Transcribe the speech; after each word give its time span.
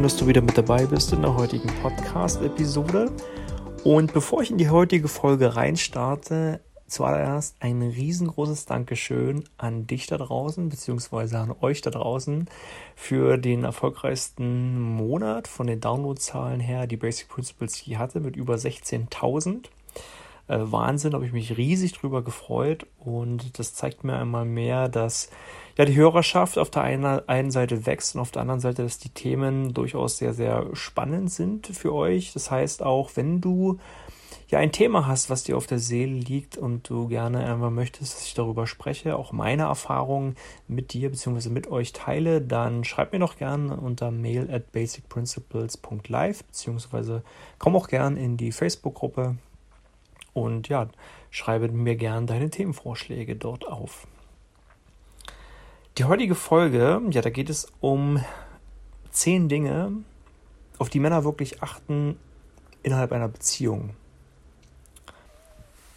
Schön, 0.00 0.08
dass 0.08 0.16
du 0.16 0.26
wieder 0.26 0.40
mit 0.40 0.56
dabei 0.56 0.86
bist 0.86 1.12
in 1.12 1.20
der 1.20 1.36
heutigen 1.36 1.68
Podcast-Episode. 1.82 3.12
Und 3.84 4.14
bevor 4.14 4.40
ich 4.40 4.50
in 4.50 4.56
die 4.56 4.70
heutige 4.70 5.08
Folge 5.08 5.56
reinstarte, 5.56 6.62
zuallererst 6.86 7.56
ein 7.60 7.82
riesengroßes 7.82 8.64
Dankeschön 8.64 9.44
an 9.58 9.86
dich 9.86 10.06
da 10.06 10.16
draußen, 10.16 10.70
beziehungsweise 10.70 11.38
an 11.38 11.54
euch 11.60 11.82
da 11.82 11.90
draußen 11.90 12.48
für 12.96 13.36
den 13.36 13.64
erfolgreichsten 13.64 14.80
Monat 14.80 15.46
von 15.46 15.66
den 15.66 15.82
Downloadzahlen 15.82 16.60
her, 16.60 16.86
die 16.86 16.96
Basic 16.96 17.28
Principles 17.28 17.84
je 17.84 17.98
hatte, 17.98 18.20
mit 18.20 18.36
über 18.36 18.54
16.000. 18.54 19.66
Äh, 20.48 20.60
Wahnsinn, 20.72 21.12
habe 21.12 21.26
ich 21.26 21.32
mich 21.32 21.58
riesig 21.58 21.92
drüber 21.92 22.24
gefreut 22.24 22.86
und 22.98 23.58
das 23.58 23.74
zeigt 23.74 24.02
mir 24.02 24.16
einmal 24.16 24.46
mehr, 24.46 24.88
dass 24.88 25.28
ja 25.80 25.86
die 25.86 25.96
Hörerschaft 25.96 26.58
auf 26.58 26.68
der 26.68 26.82
einen, 26.82 27.04
einen 27.06 27.50
Seite 27.50 27.86
wächst 27.86 28.14
und 28.14 28.20
auf 28.20 28.30
der 28.30 28.42
anderen 28.42 28.60
Seite, 28.60 28.82
dass 28.82 28.98
die 28.98 29.08
Themen 29.08 29.72
durchaus 29.72 30.18
sehr, 30.18 30.34
sehr 30.34 30.66
spannend 30.74 31.32
sind 31.32 31.68
für 31.68 31.94
euch. 31.94 32.34
Das 32.34 32.50
heißt 32.50 32.82
auch, 32.82 33.12
wenn 33.14 33.40
du 33.40 33.78
ja 34.48 34.58
ein 34.58 34.72
Thema 34.72 35.06
hast, 35.06 35.30
was 35.30 35.42
dir 35.42 35.56
auf 35.56 35.66
der 35.66 35.78
Seele 35.78 36.12
liegt 36.12 36.58
und 36.58 36.90
du 36.90 37.08
gerne 37.08 37.46
einfach 37.46 37.70
möchtest, 37.70 38.14
dass 38.14 38.26
ich 38.26 38.34
darüber 38.34 38.66
spreche, 38.66 39.16
auch 39.16 39.32
meine 39.32 39.62
Erfahrungen 39.62 40.36
mit 40.68 40.92
dir 40.92 41.08
bzw. 41.10 41.48
mit 41.48 41.70
euch 41.70 41.94
teile, 41.94 42.42
dann 42.42 42.84
schreib 42.84 43.14
mir 43.14 43.18
doch 43.20 43.38
gerne 43.38 43.74
unter 43.74 44.10
mail 44.10 44.52
at 44.52 44.72
basicprinciples.live 44.72 46.44
bzw. 46.44 47.20
komm 47.58 47.74
auch 47.74 47.88
gerne 47.88 48.20
in 48.20 48.36
die 48.36 48.52
Facebook-Gruppe 48.52 49.36
und 50.34 50.68
ja, 50.68 50.88
schreibe 51.30 51.68
mir 51.68 51.96
gerne 51.96 52.26
deine 52.26 52.50
Themenvorschläge 52.50 53.34
dort 53.36 53.66
auf. 53.66 54.06
Die 55.98 56.04
heutige 56.04 56.34
Folge, 56.34 57.00
ja, 57.10 57.20
da 57.20 57.30
geht 57.30 57.50
es 57.50 57.66
um 57.80 58.24
zehn 59.10 59.48
Dinge, 59.48 59.92
auf 60.78 60.88
die 60.88 61.00
Männer 61.00 61.24
wirklich 61.24 61.62
achten 61.62 62.16
innerhalb 62.82 63.12
einer 63.12 63.28
Beziehung. 63.28 63.90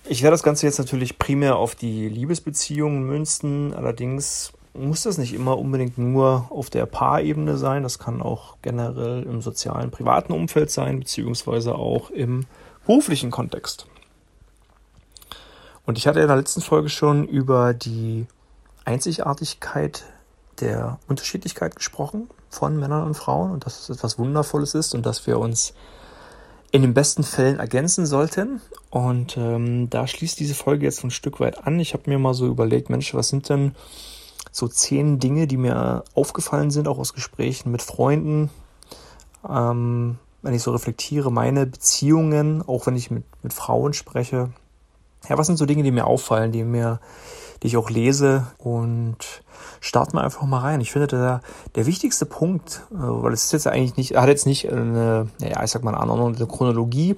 Ich 0.06 0.22
werde 0.22 0.34
das 0.34 0.44
Ganze 0.44 0.66
jetzt 0.66 0.80
natürlich 0.80 1.18
primär 1.18 1.56
auf 1.56 1.76
die 1.76 2.10
Liebesbeziehungen 2.10 3.06
münzen, 3.06 3.74
allerdings 3.74 4.52
muss 4.74 5.04
das 5.04 5.18
nicht 5.18 5.34
immer 5.34 5.58
unbedingt 5.58 5.98
nur 5.98 6.48
auf 6.50 6.70
der 6.70 6.88
Paarebene 6.88 7.58
sein, 7.58 7.84
das 7.84 8.00
kann 8.00 8.22
auch 8.22 8.58
generell 8.62 9.24
im 9.24 9.42
sozialen, 9.42 9.92
privaten 9.92 10.34
Umfeld 10.34 10.72
sein, 10.72 11.00
beziehungsweise 11.00 11.76
auch 11.76 12.10
im 12.10 12.46
beruflichen 12.86 13.32
Kontext. 13.32 13.86
Und 15.86 15.98
ich 15.98 16.08
hatte 16.08 16.20
in 16.20 16.28
der 16.28 16.38
letzten 16.38 16.62
Folge 16.62 16.90
schon 16.90 17.28
über 17.28 17.74
die 17.74 18.26
Einzigartigkeit 18.86 20.04
der 20.60 21.00
Unterschiedlichkeit 21.08 21.76
gesprochen 21.76 22.30
von 22.50 22.80
Männern 22.80 23.04
und 23.04 23.16
Frauen 23.16 23.52
und 23.52 23.66
dass 23.66 23.80
es 23.80 23.90
etwas 23.90 24.20
Wundervolles 24.20 24.76
ist 24.76 24.94
und 24.94 25.06
dass 25.06 25.26
wir 25.26 25.40
uns 25.40 25.74
in 26.72 26.82
den 26.82 26.94
besten 26.94 27.24
Fällen 27.24 27.60
ergänzen 27.60 28.06
sollten. 28.06 28.62
Und 28.90 29.38
ähm, 29.38 29.90
da 29.90 30.08
schließt 30.08 30.40
diese 30.40 30.56
Folge 30.56 30.86
jetzt 30.86 31.04
ein 31.04 31.12
Stück 31.12 31.40
weit 31.40 31.66
an. 31.66 31.80
Ich 31.80 31.94
habe 31.94 32.10
mir 32.10 32.20
mal 32.20 32.34
so 32.34 32.48
überlegt, 32.48 32.90
Mensch, 32.90 33.14
was 33.14 33.30
sind 33.30 33.50
denn 33.50 33.76
so 34.52 34.68
zehn 34.68 35.20
Dinge, 35.20 35.48
die 35.48 35.58
mir 35.58 36.04
aufgefallen 36.14 36.72
sind, 36.72 36.88
auch 36.88 37.00
aus 37.00 37.14
Gesprächen 37.14 37.72
mit 37.72 37.82
Freunden, 37.82 38.50
ähm, 39.48 40.18
wenn 40.42 40.54
ich 40.54 40.62
so 40.62 40.72
reflektiere, 40.72 41.32
meine 41.32 41.66
Beziehungen, 41.66 42.62
auch 42.62 42.86
wenn 42.86 42.96
ich 42.96 43.10
mit, 43.10 43.24
mit 43.42 43.54
Frauen 43.54 43.94
spreche. 43.94 44.50
Ja, 45.30 45.38
was 45.38 45.48
sind 45.48 45.58
so 45.58 45.66
Dinge, 45.66 45.84
die 45.84 45.92
mir 45.92 46.06
auffallen, 46.06 46.52
die 46.52 46.64
mir, 46.64 47.00
die 47.64 47.68
ich 47.68 47.78
auch 47.78 47.90
lese 47.90 48.46
und 48.58 49.18
starten 49.80 50.18
wir 50.18 50.24
einfach 50.24 50.44
mal 50.44 50.60
rein. 50.60 50.82
Ich 50.82 50.92
finde, 50.92 51.08
der, 51.08 51.42
der 51.76 51.86
wichtigste 51.86 52.26
Punkt, 52.26 52.84
äh, 52.92 52.96
weil 52.98 53.34
es 53.34 53.46
ist 53.46 53.54
jetzt 53.54 53.68
eigentlich 53.68 53.96
nicht, 53.96 54.16
hat 54.16 54.28
jetzt 54.28 54.46
nicht 54.46 54.70
eine, 54.70 55.30
naja, 55.40 55.64
ich 55.64 55.72
sag 55.72 55.84
mal 55.84 55.92
eine 55.92 56.02
Anordnung, 56.02 56.36
eine 56.36 56.46
Chronologie, 56.46 57.16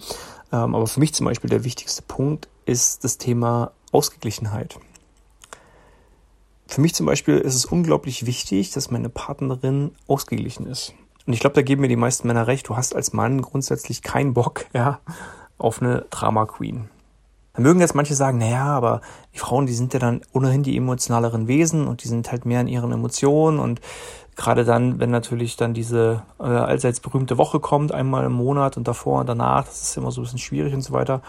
ähm, 0.52 0.76
aber 0.76 0.86
für 0.88 1.00
mich 1.00 1.14
zum 1.14 1.26
Beispiel 1.26 1.50
der 1.50 1.64
wichtigste 1.64 2.04
Punkt 2.04 2.48
ist 2.66 3.04
das 3.04 3.18
Thema 3.18 3.72
Ausgeglichenheit. 3.92 4.78
Für 6.68 6.82
mich 6.82 6.94
zum 6.94 7.06
Beispiel 7.06 7.38
ist 7.38 7.56
es 7.56 7.66
unglaublich 7.66 8.26
wichtig, 8.26 8.72
dass 8.72 8.92
meine 8.92 9.10
Partnerin 9.10 9.92
ausgeglichen 10.08 10.68
ist. 10.68 10.94
Und 11.26 11.34
ich 11.34 11.40
glaube, 11.40 11.56
da 11.56 11.62
geben 11.64 11.82
mir 11.82 11.88
die 11.88 11.96
meisten 11.96 12.28
Männer 12.28 12.48
recht. 12.48 12.70
Du 12.70 12.76
hast 12.76 12.96
als 12.96 13.14
Mann 13.14 13.42
grundsätzlich 13.42 14.04
keinen 14.04 14.34
Bock, 14.34 14.66
ja, 14.74 15.00
auf 15.58 15.82
eine 15.82 16.06
Drama 16.12 16.46
Queen. 16.46 16.90
Da 17.56 17.62
mögen 17.62 17.80
jetzt 17.80 17.96
manche 17.96 18.16
sagen, 18.16 18.38
naja, 18.38 18.66
aber 18.66 19.02
die 19.34 19.40
Frauen, 19.40 19.66
die 19.66 19.74
sind 19.74 19.94
ja 19.94 20.00
dann 20.00 20.22
ohnehin 20.34 20.64
die 20.64 20.76
emotionaleren 20.76 21.48
Wesen 21.48 21.88
und 21.88 22.04
die 22.04 22.08
sind 22.10 22.32
halt 22.32 22.46
mehr 22.46 22.62
in 22.62 22.68
ihren 22.68 22.92
Emotionen 22.92 23.60
und 23.60 23.80
gerade 24.36 24.66
dann, 24.66 25.00
wenn 25.00 25.10
natürlich 25.10 25.56
dann 25.56 25.74
diese 25.74 26.24
äh, 26.40 26.44
allseits 26.44 27.00
berühmte 27.00 27.38
Woche 27.38 27.62
kommt, 27.62 27.94
einmal 27.94 28.26
im 28.26 28.34
Monat 28.34 28.76
und 28.76 28.88
davor 28.88 29.22
und 29.22 29.28
danach, 29.28 29.66
das 29.66 29.84
ist 29.84 29.98
immer 29.98 30.12
so 30.12 30.20
ein 30.20 30.24
bisschen 30.26 30.40
schwierig 30.40 30.74
und 30.74 30.82
so 30.82 30.92
weiter. 30.92 31.22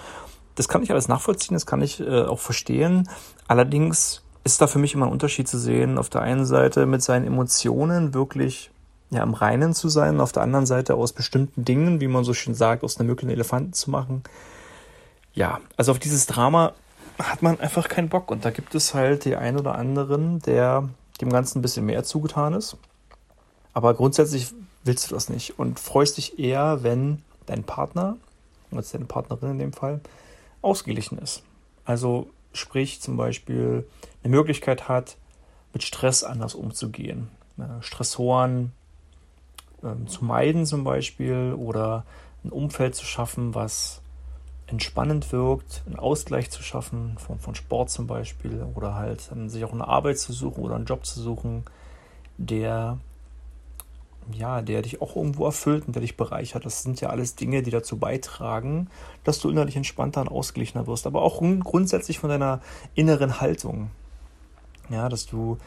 Das 0.56 0.68
kann 0.68 0.82
ich 0.82 0.90
alles 0.90 1.06
nachvollziehen, 1.06 1.54
das 1.54 1.66
kann 1.66 1.80
ich 1.80 2.00
äh, 2.00 2.22
auch 2.22 2.40
verstehen. 2.40 3.08
Allerdings 3.46 4.24
ist 4.42 4.60
da 4.60 4.66
für 4.66 4.80
mich 4.80 4.94
immer 4.94 5.06
ein 5.06 5.12
Unterschied 5.12 5.46
zu 5.46 5.58
sehen, 5.58 5.96
auf 5.96 6.08
der 6.08 6.22
einen 6.22 6.46
Seite 6.46 6.86
mit 6.86 7.02
seinen 7.02 7.26
Emotionen 7.26 8.14
wirklich 8.14 8.72
ja, 9.10 9.22
im 9.22 9.34
Reinen 9.34 9.74
zu 9.74 9.88
sein, 9.88 10.20
auf 10.20 10.32
der 10.32 10.42
anderen 10.42 10.66
Seite 10.66 10.94
aus 10.94 11.12
bestimmten 11.12 11.64
Dingen, 11.64 12.00
wie 12.00 12.08
man 12.08 12.24
so 12.24 12.34
schön 12.34 12.54
sagt, 12.54 12.82
aus 12.82 12.98
einer 12.98 13.06
Mücke 13.06 13.22
einen 13.22 13.30
Elefanten 13.30 13.72
zu 13.72 13.90
machen 13.90 14.24
ja, 15.36 15.60
also 15.76 15.92
auf 15.92 16.00
dieses 16.00 16.26
Drama 16.26 16.72
hat 17.22 17.42
man 17.42 17.60
einfach 17.60 17.88
keinen 17.88 18.08
Bock. 18.08 18.30
Und 18.30 18.44
da 18.44 18.50
gibt 18.50 18.74
es 18.74 18.94
halt 18.94 19.24
die 19.24 19.36
ein 19.36 19.56
oder 19.56 19.76
anderen, 19.76 20.40
der 20.40 20.88
dem 21.20 21.30
Ganzen 21.30 21.58
ein 21.58 21.62
bisschen 21.62 21.86
mehr 21.86 22.02
zugetan 22.02 22.54
ist. 22.54 22.76
Aber 23.72 23.94
grundsätzlich 23.94 24.52
willst 24.82 25.08
du 25.10 25.14
das 25.14 25.28
nicht 25.28 25.58
und 25.58 25.78
freust 25.78 26.16
dich 26.16 26.38
eher, 26.38 26.82
wenn 26.82 27.22
dein 27.44 27.64
Partner, 27.64 28.16
als 28.72 28.90
deine 28.92 29.04
Partnerin 29.04 29.52
in 29.52 29.58
dem 29.58 29.72
Fall, 29.72 30.00
ausgeglichen 30.62 31.18
ist. 31.18 31.42
Also 31.84 32.30
sprich 32.52 33.00
zum 33.02 33.16
Beispiel 33.16 33.86
eine 34.24 34.34
Möglichkeit 34.34 34.88
hat, 34.88 35.16
mit 35.74 35.82
Stress 35.82 36.24
anders 36.24 36.54
umzugehen. 36.54 37.28
Stressoren 37.80 38.72
ähm, 39.82 40.08
zu 40.08 40.24
meiden 40.24 40.64
zum 40.64 40.84
Beispiel 40.84 41.54
oder 41.58 42.04
ein 42.44 42.50
Umfeld 42.50 42.94
zu 42.94 43.04
schaffen, 43.04 43.54
was 43.54 44.00
entspannend 44.66 45.32
wirkt, 45.32 45.82
einen 45.86 45.98
Ausgleich 45.98 46.50
zu 46.50 46.62
schaffen, 46.62 47.16
von, 47.18 47.38
von 47.38 47.54
Sport 47.54 47.90
zum 47.90 48.06
Beispiel, 48.06 48.66
oder 48.74 48.94
halt 48.94 49.30
dann 49.30 49.48
sich 49.48 49.64
auch 49.64 49.72
eine 49.72 49.86
Arbeit 49.86 50.18
zu 50.18 50.32
suchen 50.32 50.64
oder 50.64 50.74
einen 50.74 50.86
Job 50.86 51.06
zu 51.06 51.20
suchen, 51.20 51.64
der 52.36 52.98
ja, 54.32 54.60
der 54.60 54.82
dich 54.82 55.00
auch 55.00 55.14
irgendwo 55.16 55.44
erfüllt 55.44 55.86
und 55.86 55.94
der 55.94 56.02
dich 56.02 56.16
bereichert. 56.16 56.64
Das 56.64 56.82
sind 56.82 57.00
ja 57.00 57.10
alles 57.10 57.36
Dinge, 57.36 57.62
die 57.62 57.70
dazu 57.70 57.96
beitragen, 57.98 58.88
dass 59.24 59.38
du 59.38 59.50
innerlich 59.50 59.76
entspannter 59.76 60.20
und 60.22 60.28
ausgeglichener 60.28 60.86
wirst, 60.86 61.06
aber 61.06 61.22
auch 61.22 61.40
grundsätzlich 61.60 62.18
von 62.18 62.30
deiner 62.30 62.60
inneren 62.94 63.40
Haltung. 63.40 63.90
Ja, 64.88 65.08
dass 65.08 65.26
du 65.26 65.58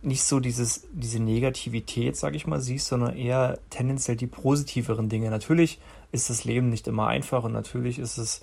nicht 0.00 0.22
so 0.22 0.40
dieses, 0.40 0.86
diese 0.92 1.20
Negativität, 1.20 2.16
sage 2.16 2.36
ich 2.36 2.46
mal, 2.46 2.60
siehst, 2.60 2.86
sondern 2.86 3.16
eher 3.16 3.58
tendenziell 3.70 4.16
die 4.16 4.26
positiveren 4.26 5.08
Dinge. 5.08 5.30
Natürlich 5.30 5.80
ist 6.12 6.30
das 6.30 6.44
Leben 6.44 6.68
nicht 6.68 6.88
immer 6.88 7.06
einfach 7.06 7.44
und 7.44 7.52
natürlich 7.52 7.98
ist 7.98 8.18
es 8.18 8.42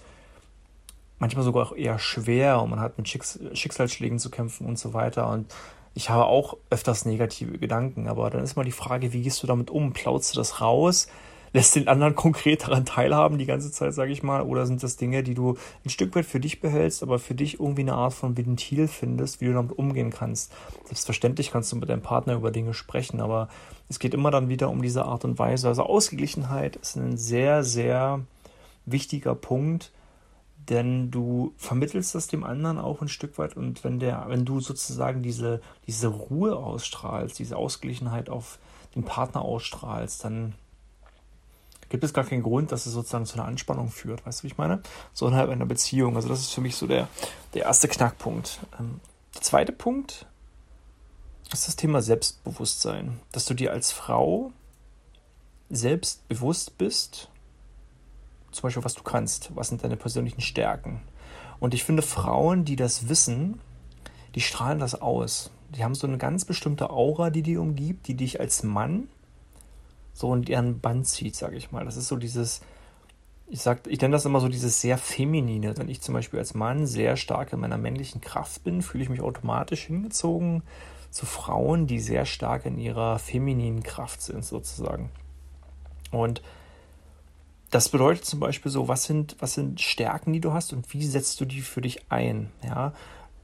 manchmal 1.20 1.44
sogar 1.44 1.68
auch 1.68 1.76
eher 1.76 2.00
schwer 2.00 2.62
und 2.62 2.70
man 2.70 2.80
hat 2.80 2.98
mit 2.98 3.08
Schicks 3.08 3.40
Schicksalsschlägen 3.54 4.20
zu 4.20 4.30
kämpfen 4.30 4.68
und 4.68 4.78
so 4.78 4.94
weiter. 4.94 5.30
Und 5.30 5.54
ich 5.94 6.10
habe 6.10 6.26
auch 6.26 6.58
öfters 6.70 7.06
negative 7.06 7.58
Gedanken, 7.58 8.08
aber 8.08 8.30
dann 8.30 8.44
ist 8.44 8.56
mal 8.56 8.66
die 8.66 8.72
Frage, 8.72 9.14
wie 9.14 9.22
gehst 9.22 9.42
du 9.42 9.48
damit 9.48 9.70
um? 9.70 9.94
Plautst 9.94 10.34
du 10.34 10.38
das 10.38 10.62
raus? 10.62 11.08
Lässt 11.56 11.78
den 11.78 11.88
anderen 11.88 12.16
konkret 12.16 12.64
daran 12.64 12.84
teilhaben 12.84 13.38
die 13.38 13.46
ganze 13.46 13.72
Zeit, 13.72 13.94
sage 13.94 14.12
ich 14.12 14.24
mal, 14.24 14.42
oder 14.42 14.66
sind 14.66 14.84
das 14.84 14.98
Dinge, 14.98 15.24
die 15.24 15.36
du 15.36 15.56
ein 15.86 15.90
Stück 15.90 16.14
weit 16.14 16.26
für 16.26 16.42
dich 16.42 16.60
behältst, 16.60 17.02
aber 17.02 17.18
für 17.18 17.34
dich 17.34 17.62
irgendwie 17.62 17.84
eine 17.84 17.94
Art 17.94 18.14
von 18.14 18.36
Ventil 18.36 18.90
findest, 18.90 19.40
wie 19.40 19.46
du 19.46 19.54
damit 19.54 19.72
umgehen 19.72 20.10
kannst. 20.10 20.52
Selbstverständlich 20.84 21.52
kannst 21.52 21.72
du 21.72 21.78
mit 21.78 21.88
deinem 21.88 22.02
Partner 22.02 22.34
über 22.34 22.52
Dinge 22.52 22.74
sprechen, 22.74 23.22
aber 23.22 23.48
es 23.88 24.00
geht 24.00 24.14
immer 24.14 24.32
dann 24.32 24.50
wieder 24.50 24.70
um 24.70 24.82
diese 24.82 25.06
Art 25.06 25.24
und 25.24 25.40
Weise. 25.40 25.70
Also 25.70 25.84
Ausgeglichenheit 25.84 26.76
ist 26.76 26.98
ein 26.98 27.16
sehr, 27.16 27.64
sehr 27.64 28.20
wichtiger 28.86 29.34
Punkt, 29.34 29.94
denn 30.68 31.10
du 31.10 31.54
vermittelst 31.56 32.16
das 32.16 32.28
dem 32.28 32.44
anderen 32.44 32.80
auch 32.80 33.02
ein 33.02 33.08
Stück 33.08 33.38
weit 33.38 33.56
und 33.56 33.86
wenn 33.86 34.00
der, 34.00 34.26
wenn 34.28 34.44
du 34.44 34.60
sozusagen 34.60 35.24
diese, 35.24 35.62
diese 35.88 36.10
Ruhe 36.10 36.58
ausstrahlst, 36.58 37.40
diese 37.40 37.56
Ausgeglichenheit 37.56 38.30
auf 38.30 38.60
den 38.94 39.04
Partner 39.04 39.42
ausstrahlst, 39.42 40.26
dann 40.26 40.54
gibt 41.96 42.04
es 42.04 42.14
gar 42.14 42.26
keinen 42.26 42.44
Grund, 42.44 42.74
dass 42.74 42.86
es 42.86 42.94
sozusagen 42.94 43.26
zu 43.26 43.36
einer 43.36 43.48
Anspannung 43.48 43.90
führt. 43.90 44.26
Weißt 44.26 44.40
du, 44.40 44.44
wie 44.44 44.48
ich 44.48 44.58
meine? 44.58 44.82
So 45.14 45.28
innerhalb 45.28 45.50
einer 45.50 45.66
Beziehung. 45.66 46.18
Also 46.18 46.28
das 46.28 46.42
ist 46.42 46.54
für 46.54 46.60
mich 46.60 46.76
so 46.76 46.88
der, 46.88 47.08
der 47.54 47.64
erste 47.64 47.88
Knackpunkt. 47.88 48.60
Ähm, 48.78 49.00
der 49.34 49.42
zweite 49.42 49.72
Punkt 49.72 50.26
ist 51.54 51.68
das 51.68 51.78
Thema 51.78 52.02
Selbstbewusstsein. 52.02 53.22
Dass 53.32 53.46
du 53.46 53.54
dir 53.54 53.72
als 53.72 53.94
Frau 53.94 54.52
selbstbewusst 55.70 56.78
bist, 56.78 57.30
zum 58.52 58.64
Beispiel 58.64 58.84
was 58.84 58.94
du 58.94 59.04
kannst, 59.04 59.56
was 59.56 59.70
sind 59.70 59.84
deine 59.84 59.98
persönlichen 59.98 60.42
Stärken. 60.42 61.02
Und 61.60 61.74
ich 61.74 61.86
finde 61.86 62.02
Frauen, 62.02 62.66
die 62.66 62.76
das 62.76 63.08
wissen, 63.08 63.62
die 64.36 64.42
strahlen 64.42 64.80
das 64.80 65.02
aus. 65.02 65.50
Die 65.70 65.84
haben 65.84 65.96
so 65.96 66.08
eine 66.08 66.18
ganz 66.18 66.44
bestimmte 66.44 66.90
Aura, 66.90 67.30
die 67.30 67.42
die 67.42 67.58
umgibt, 67.58 68.08
die 68.08 68.16
dich 68.16 68.40
als 68.42 68.64
Mann 68.64 69.08
so 70.16 70.34
in 70.34 70.44
deren 70.44 70.80
Band 70.80 71.06
zieht, 71.06 71.36
sage 71.36 71.58
ich 71.58 71.72
mal. 71.72 71.84
Das 71.84 71.98
ist 71.98 72.08
so 72.08 72.16
dieses, 72.16 72.62
ich 73.48 73.62
sag, 73.62 73.86
ich 73.86 74.00
nenne 74.00 74.14
das 74.14 74.26
immer 74.26 74.40
so 74.40 74.48
dieses 74.48 74.80
sehr 74.80 74.98
feminine. 74.98 75.78
Wenn 75.78 75.90
ich 75.90 76.02
zum 76.02 76.14
Beispiel 76.14 76.40
als 76.40 76.54
Mann 76.54 76.88
sehr 76.88 77.18
stark 77.18 77.52
in 77.52 77.60
meiner 77.60 77.78
männlichen 77.78 78.22
Kraft 78.22 78.64
bin, 78.64 78.82
fühle 78.82 79.04
ich 79.04 79.10
mich 79.10 79.22
automatisch 79.22 79.84
hingezogen 79.84 80.64
zu 81.12 81.26
Frauen, 81.26 81.86
die 81.86 82.00
sehr 82.00 82.26
stark 82.26 82.66
in 82.66 82.78
ihrer 82.78 83.20
femininen 83.20 83.84
Kraft 83.84 84.22
sind, 84.22 84.44
sozusagen. 84.46 85.10
Und 86.12 86.42
das 87.72 87.90
bedeutet 87.90 88.24
zum 88.24 88.40
Beispiel 88.40 88.72
so, 88.72 88.88
was 88.88 89.04
sind, 89.04 89.36
was 89.40 89.54
sind 89.54 89.82
Stärken, 89.82 90.32
die 90.32 90.40
du 90.40 90.54
hast 90.54 90.72
und 90.72 90.94
wie 90.94 91.06
setzt 91.06 91.42
du 91.42 91.46
die 91.46 91.62
für 91.62 91.82
dich 91.82 92.10
ein? 92.10 92.52
Ja? 92.64 92.94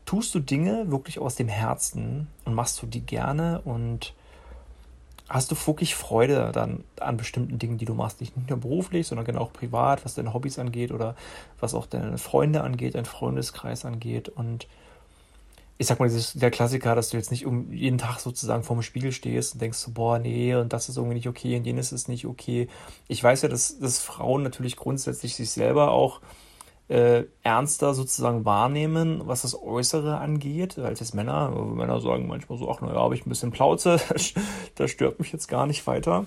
Tust 0.06 0.34
du 0.34 0.40
Dinge 0.40 0.90
wirklich 0.90 1.20
aus 1.20 1.36
dem 1.36 1.50
Herzen 1.50 2.28
und 2.46 2.54
machst 2.54 2.82
du 2.82 2.88
die 2.88 3.02
gerne 3.02 3.62
und 3.66 4.14
hast 5.31 5.51
du 5.51 5.56
wirklich 5.68 5.95
Freude 5.95 6.51
dann 6.54 6.83
an 7.00 7.18
bestimmten 7.18 7.57
Dingen, 7.57 7.78
die 7.78 7.86
du 7.86 7.94
machst, 7.94 8.19
nicht 8.19 8.36
nur 8.50 8.60
beruflich, 8.60 9.07
sondern 9.07 9.25
genau 9.25 9.42
auch 9.42 9.54
privat, 9.54 10.04
was 10.04 10.16
deine 10.16 10.33
Hobbys 10.33 10.60
angeht 10.60 10.92
oder 10.92 11.16
was 11.60 11.74
auch 11.74 11.86
deine 11.86 12.18
Freunde 12.18 12.62
angeht, 12.62 12.95
dein 12.95 13.06
Freundeskreis 13.06 13.86
angeht 13.86 14.30
und 14.30 14.68
ich 15.78 15.88
sag 15.88 16.00
mal, 16.00 16.07
dieses, 16.07 16.33
der 16.33 16.51
Klassiker, 16.51 16.94
dass 16.94 17.10
du 17.10 17.18
jetzt 17.18 17.31
nicht 17.31 17.48
um 17.48 17.72
jeden 17.72 17.98
Tag 17.98 18.19
sozusagen 18.19 18.62
vorm 18.62 18.83
Spiegel 18.83 19.12
stehst 19.12 19.54
und 19.54 19.62
denkst 19.63 19.80
so, 19.80 19.89
boah, 19.92 20.19
nee, 20.19 20.54
und 20.54 20.74
das 20.74 20.89
ist 20.89 20.98
irgendwie 20.98 21.16
nicht 21.16 21.28
okay 21.28 21.57
und 21.57 21.66
jenes 21.66 21.92
ist 21.92 22.07
nicht 22.07 22.27
okay. 22.27 22.68
Ich 23.07 23.24
weiß 23.24 23.42
ja, 23.42 23.50
dass, 23.50 23.80
dass 23.80 23.98
Frauen 23.98 24.44
natürlich 24.44 24.75
grundsätzlich 24.75 25.34
sich 25.34 25.50
selber 25.50 25.89
auch 25.89 26.22
äh, 26.92 27.24
ernster 27.42 27.94
sozusagen 27.94 28.44
wahrnehmen, 28.44 29.22
was 29.26 29.44
das 29.44 29.58
Äußere 29.58 30.18
angeht, 30.18 30.78
als 30.78 31.00
jetzt 31.00 31.16
Männer. 31.16 31.50
Männer 31.50 32.02
sagen 32.02 32.28
manchmal 32.28 32.60
so, 32.60 32.70
ach 32.70 32.82
naja, 32.82 33.00
habe 33.00 33.16
ich 33.16 33.26
ein 33.26 33.30
bisschen 33.30 33.52
Plauze, 33.52 34.02
das 34.76 34.92
stört 34.92 35.18
mich 35.20 35.32
jetzt 35.32 35.48
gar 35.48 35.66
nicht 35.68 35.88
weiter. 35.88 36.26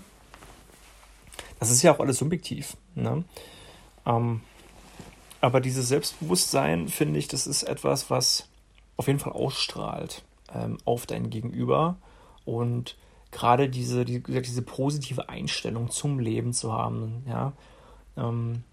Das 1.61 1.71
ist 1.71 1.83
ja 1.83 1.95
auch 1.95 2.01
alles 2.01 2.17
subjektiv. 2.17 2.79
Ne? 2.95 3.25
Ähm, 4.07 4.41
aber 5.43 5.61
dieses 5.61 5.89
Selbstbewusstsein, 5.89 6.89
finde 6.89 7.19
ich, 7.19 7.29
das 7.29 7.47
ist 7.47 7.65
etwas, 7.65 8.09
was 8.09 8.49
auf 8.97 9.07
jeden 9.07 9.19
Fall 9.19 9.35
ausstrahlt 9.35 10.25
ähm, 10.55 10.79
auf 10.87 11.05
dein 11.05 11.29
Gegenüber 11.29 11.99
und 12.47 12.97
gerade 13.33 13.69
diese, 13.69 14.07
die, 14.07 14.23
diese 14.23 14.63
positive 14.63 15.29
Einstellung 15.29 15.91
zum 15.91 16.21
Leben 16.21 16.55
zu 16.55 16.73
haben, 16.73 17.23
ja, 17.29 17.53
ähm, 18.17 18.65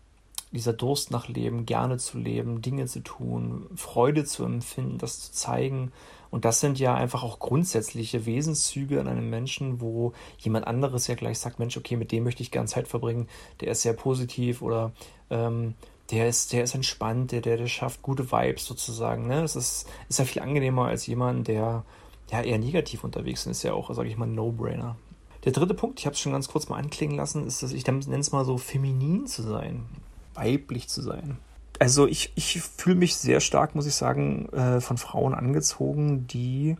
dieser 0.51 0.73
Durst 0.73 1.11
nach 1.11 1.27
Leben, 1.27 1.65
gerne 1.65 1.97
zu 1.97 2.17
leben, 2.17 2.61
Dinge 2.61 2.85
zu 2.85 3.01
tun, 3.01 3.67
Freude 3.75 4.25
zu 4.25 4.43
empfinden, 4.43 4.97
das 4.97 5.21
zu 5.21 5.31
zeigen. 5.31 5.91
Und 6.29 6.45
das 6.45 6.59
sind 6.59 6.79
ja 6.79 6.93
einfach 6.93 7.23
auch 7.23 7.39
grundsätzliche 7.39 8.25
Wesenszüge 8.25 8.99
in 8.99 9.07
einem 9.07 9.29
Menschen, 9.29 9.81
wo 9.81 10.13
jemand 10.37 10.67
anderes 10.67 11.07
ja 11.07 11.15
gleich 11.15 11.39
sagt, 11.39 11.59
Mensch, 11.59 11.77
okay, 11.77 11.95
mit 11.95 12.11
dem 12.11 12.23
möchte 12.23 12.43
ich 12.43 12.51
gerne 12.51 12.67
Zeit 12.67 12.87
verbringen, 12.87 13.27
der 13.59 13.71
ist 13.71 13.81
sehr 13.81 13.93
positiv 13.93 14.61
oder 14.61 14.91
ähm, 15.29 15.75
der 16.11 16.27
ist, 16.27 16.51
der 16.51 16.63
ist 16.63 16.75
entspannt, 16.75 17.31
der, 17.31 17.41
der, 17.41 17.57
der 17.57 17.67
schafft 17.67 18.01
gute 18.01 18.31
Vibes 18.31 18.65
sozusagen. 18.65 19.27
Ne? 19.27 19.41
Das 19.41 19.55
ist, 19.55 19.87
ist 20.09 20.19
ja 20.19 20.25
viel 20.25 20.41
angenehmer 20.41 20.85
als 20.85 21.07
jemand, 21.07 21.47
der 21.47 21.83
ja 22.31 22.41
eher 22.41 22.59
negativ 22.59 23.03
unterwegs 23.03 23.45
ist. 23.45 23.57
Ist 23.57 23.63
ja 23.63 23.73
auch, 23.73 23.93
sage 23.93 24.09
ich 24.09 24.17
mal, 24.17 24.27
ein 24.27 24.35
No-Brainer. 24.35 24.97
Der 25.45 25.53
dritte 25.53 25.73
Punkt, 25.73 25.99
ich 25.99 26.05
habe 26.05 26.13
es 26.13 26.19
schon 26.19 26.33
ganz 26.33 26.47
kurz 26.47 26.69
mal 26.69 26.77
anklingen 26.77 27.17
lassen, 27.17 27.47
ist, 27.47 27.63
dass 27.63 27.71
ich 27.71 27.85
nenne 27.87 28.19
es 28.19 28.31
mal 28.31 28.45
so 28.45 28.57
feminin 28.57 29.25
zu 29.25 29.41
sein, 29.41 29.85
weiblich 30.33 30.87
zu 30.89 31.01
sein. 31.01 31.37
Also 31.79 32.07
ich, 32.07 32.31
ich 32.35 32.61
fühle 32.61 32.95
mich 32.95 33.15
sehr 33.15 33.39
stark, 33.39 33.73
muss 33.73 33.87
ich 33.87 33.95
sagen, 33.95 34.49
äh, 34.49 34.81
von 34.81 34.97
Frauen 34.97 35.33
angezogen, 35.33 36.27
die 36.27 36.75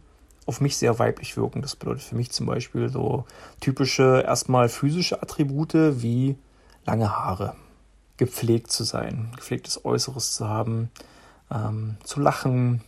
auf 0.45 0.61
mich 0.61 0.77
sehr 0.77 0.99
weiblich 0.99 1.37
wirken. 1.37 1.61
Das 1.61 1.75
bedeutet 1.75 2.03
für 2.03 2.15
mich 2.15 2.31
zum 2.31 2.45
Beispiel 2.45 2.89
so 2.89 3.25
typische 3.59 4.21
erstmal 4.25 4.69
physische 4.69 5.21
Attribute 5.21 5.73
wie 5.73 6.35
lange 6.85 7.09
Haare 7.15 7.55
gepflegt 8.17 8.71
zu 8.71 8.83
sein, 8.83 9.31
gepflegtes 9.35 9.83
Äußeres 9.85 10.35
zu 10.35 10.47
haben, 10.47 10.91
ähm, 11.49 11.97
zu 12.03 12.19
lachen. 12.19 12.81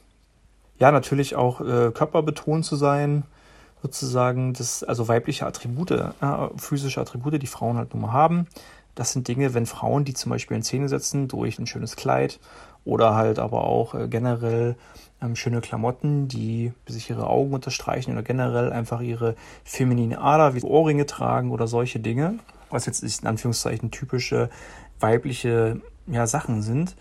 Ja, 0.77 0.91
natürlich 0.91 1.35
auch 1.35 1.61
äh, 1.61 1.91
körperbetont 1.91 2.65
zu 2.65 2.75
sein, 2.75 3.23
sozusagen, 3.81 4.53
das, 4.53 4.83
also 4.83 5.07
weibliche 5.07 5.47
Attribute, 5.47 5.91
äh, 5.91 6.13
physische 6.57 7.01
Attribute, 7.01 7.41
die 7.41 7.47
Frauen 7.47 7.77
halt 7.77 7.93
nun 7.93 8.03
mal 8.03 8.13
haben. 8.13 8.47
Das 8.95 9.11
sind 9.11 9.27
Dinge, 9.27 9.53
wenn 9.53 9.65
Frauen 9.65 10.05
die 10.05 10.13
zum 10.13 10.29
Beispiel 10.29 10.57
in 10.57 10.63
Szene 10.63 10.89
setzen 10.89 11.27
durch 11.27 11.57
ein 11.59 11.67
schönes 11.67 11.95
Kleid 11.95 12.39
oder 12.85 13.15
halt 13.15 13.39
aber 13.39 13.63
auch 13.63 13.95
äh, 13.95 14.07
generell 14.07 14.75
ähm, 15.21 15.35
schöne 15.35 15.61
Klamotten, 15.61 16.27
die 16.27 16.73
sich 16.85 17.09
ihre 17.09 17.27
Augen 17.27 17.53
unterstreichen 17.53 18.11
oder 18.11 18.23
generell 18.23 18.71
einfach 18.71 19.01
ihre 19.01 19.35
feminine 19.63 20.19
Ader 20.19 20.53
wie 20.53 20.61
Ohrringe 20.61 21.05
tragen 21.05 21.51
oder 21.51 21.67
solche 21.67 21.99
Dinge, 21.99 22.39
was 22.69 22.85
jetzt 22.85 23.03
in 23.03 23.27
Anführungszeichen 23.27 23.91
typische 23.91 24.49
weibliche 24.99 25.81
ja, 26.07 26.27
Sachen 26.27 26.61
sind, 26.61 26.95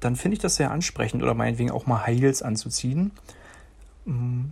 dann 0.00 0.16
finde 0.16 0.36
ich 0.36 0.42
das 0.42 0.56
sehr 0.56 0.70
ansprechend 0.70 1.22
oder 1.22 1.34
meinetwegen 1.34 1.70
auch 1.70 1.86
mal 1.86 2.06
Heils 2.06 2.42
anzuziehen. 2.42 3.12
Mm, 4.04 4.46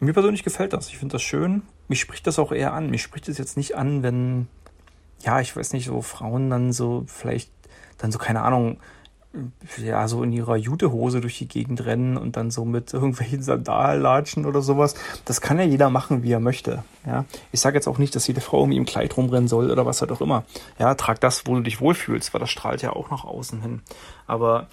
mir 0.00 0.12
persönlich 0.12 0.42
gefällt 0.42 0.72
das. 0.72 0.88
Ich 0.88 0.98
finde 0.98 1.12
das 1.12 1.22
schön. 1.22 1.62
Mich 1.88 2.00
spricht 2.00 2.26
das 2.26 2.38
auch 2.38 2.52
eher 2.52 2.72
an. 2.72 2.90
Mich 2.90 3.02
spricht 3.02 3.28
es 3.28 3.38
jetzt 3.38 3.56
nicht 3.56 3.76
an, 3.76 4.02
wenn, 4.02 4.48
ja, 5.22 5.40
ich 5.40 5.56
weiß 5.56 5.72
nicht, 5.72 5.86
so 5.86 6.02
Frauen 6.02 6.50
dann 6.50 6.72
so 6.72 7.04
vielleicht 7.06 7.50
dann 7.98 8.12
so, 8.12 8.18
keine 8.18 8.42
Ahnung, 8.42 8.78
ja, 9.76 10.08
so 10.08 10.24
in 10.24 10.32
ihrer 10.32 10.56
Jutehose 10.56 11.20
durch 11.20 11.38
die 11.38 11.46
Gegend 11.46 11.84
rennen 11.84 12.16
und 12.16 12.36
dann 12.36 12.50
so 12.50 12.64
mit 12.64 12.92
irgendwelchen 12.92 13.42
Sandallatschen 13.42 14.44
oder 14.44 14.60
sowas. 14.60 14.94
Das 15.24 15.40
kann 15.40 15.58
ja 15.58 15.64
jeder 15.64 15.88
machen, 15.88 16.24
wie 16.24 16.32
er 16.32 16.40
möchte. 16.40 16.82
Ja, 17.06 17.24
ich 17.52 17.60
sage 17.60 17.76
jetzt 17.76 17.86
auch 17.86 17.98
nicht, 17.98 18.16
dass 18.16 18.26
jede 18.26 18.40
Frau 18.40 18.62
irgendwie 18.62 18.78
im 18.78 18.86
Kleid 18.86 19.16
rumrennen 19.16 19.46
soll 19.46 19.70
oder 19.70 19.86
was 19.86 20.00
halt 20.00 20.10
auch 20.10 20.20
immer. 20.20 20.44
Ja, 20.78 20.94
trag 20.96 21.20
das, 21.20 21.46
wo 21.46 21.54
du 21.54 21.60
dich 21.60 21.80
wohlfühlst, 21.80 22.34
weil 22.34 22.40
das 22.40 22.50
strahlt 22.50 22.82
ja 22.82 22.92
auch 22.92 23.10
nach 23.10 23.24
außen 23.24 23.62
hin. 23.62 23.82
Aber 24.26 24.66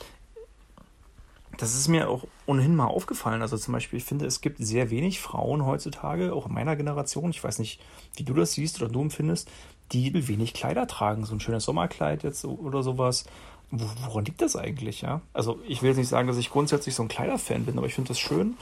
das 1.57 1.75
ist 1.75 1.87
mir 1.87 2.09
auch 2.09 2.25
ohnehin 2.45 2.75
mal 2.75 2.85
aufgefallen. 2.85 3.41
Also 3.41 3.57
zum 3.57 3.73
Beispiel, 3.73 3.97
ich 3.97 4.05
finde, 4.05 4.25
es 4.25 4.41
gibt 4.41 4.57
sehr 4.59 4.89
wenig 4.89 5.19
Frauen 5.19 5.65
heutzutage, 5.65 6.33
auch 6.33 6.47
in 6.47 6.53
meiner 6.53 6.75
Generation, 6.75 7.29
ich 7.31 7.43
weiß 7.43 7.59
nicht, 7.59 7.81
wie 8.15 8.23
du 8.23 8.33
das 8.33 8.53
siehst 8.53 8.81
oder 8.81 8.91
du 8.91 9.01
empfindest, 9.01 9.49
die 9.91 10.27
wenig 10.27 10.53
Kleider 10.53 10.87
tragen. 10.87 11.25
So 11.25 11.35
ein 11.35 11.39
schönes 11.39 11.65
Sommerkleid 11.65 12.23
jetzt 12.23 12.45
oder 12.45 12.83
sowas 12.83 13.25
woran 13.71 14.25
liegt 14.25 14.41
das 14.41 14.55
eigentlich, 14.55 15.01
ja? 15.01 15.21
Also 15.33 15.59
ich 15.67 15.81
will 15.81 15.89
jetzt 15.89 15.97
nicht 15.97 16.07
sagen, 16.07 16.27
dass 16.27 16.37
ich 16.37 16.51
grundsätzlich 16.51 16.95
so 16.95 17.03
ein 17.03 17.09
Kleiderfan 17.09 17.65
bin, 17.65 17.77
aber 17.77 17.87
ich 17.87 17.93
finde 17.93 18.09
das 18.09 18.19
schön, 18.19 18.55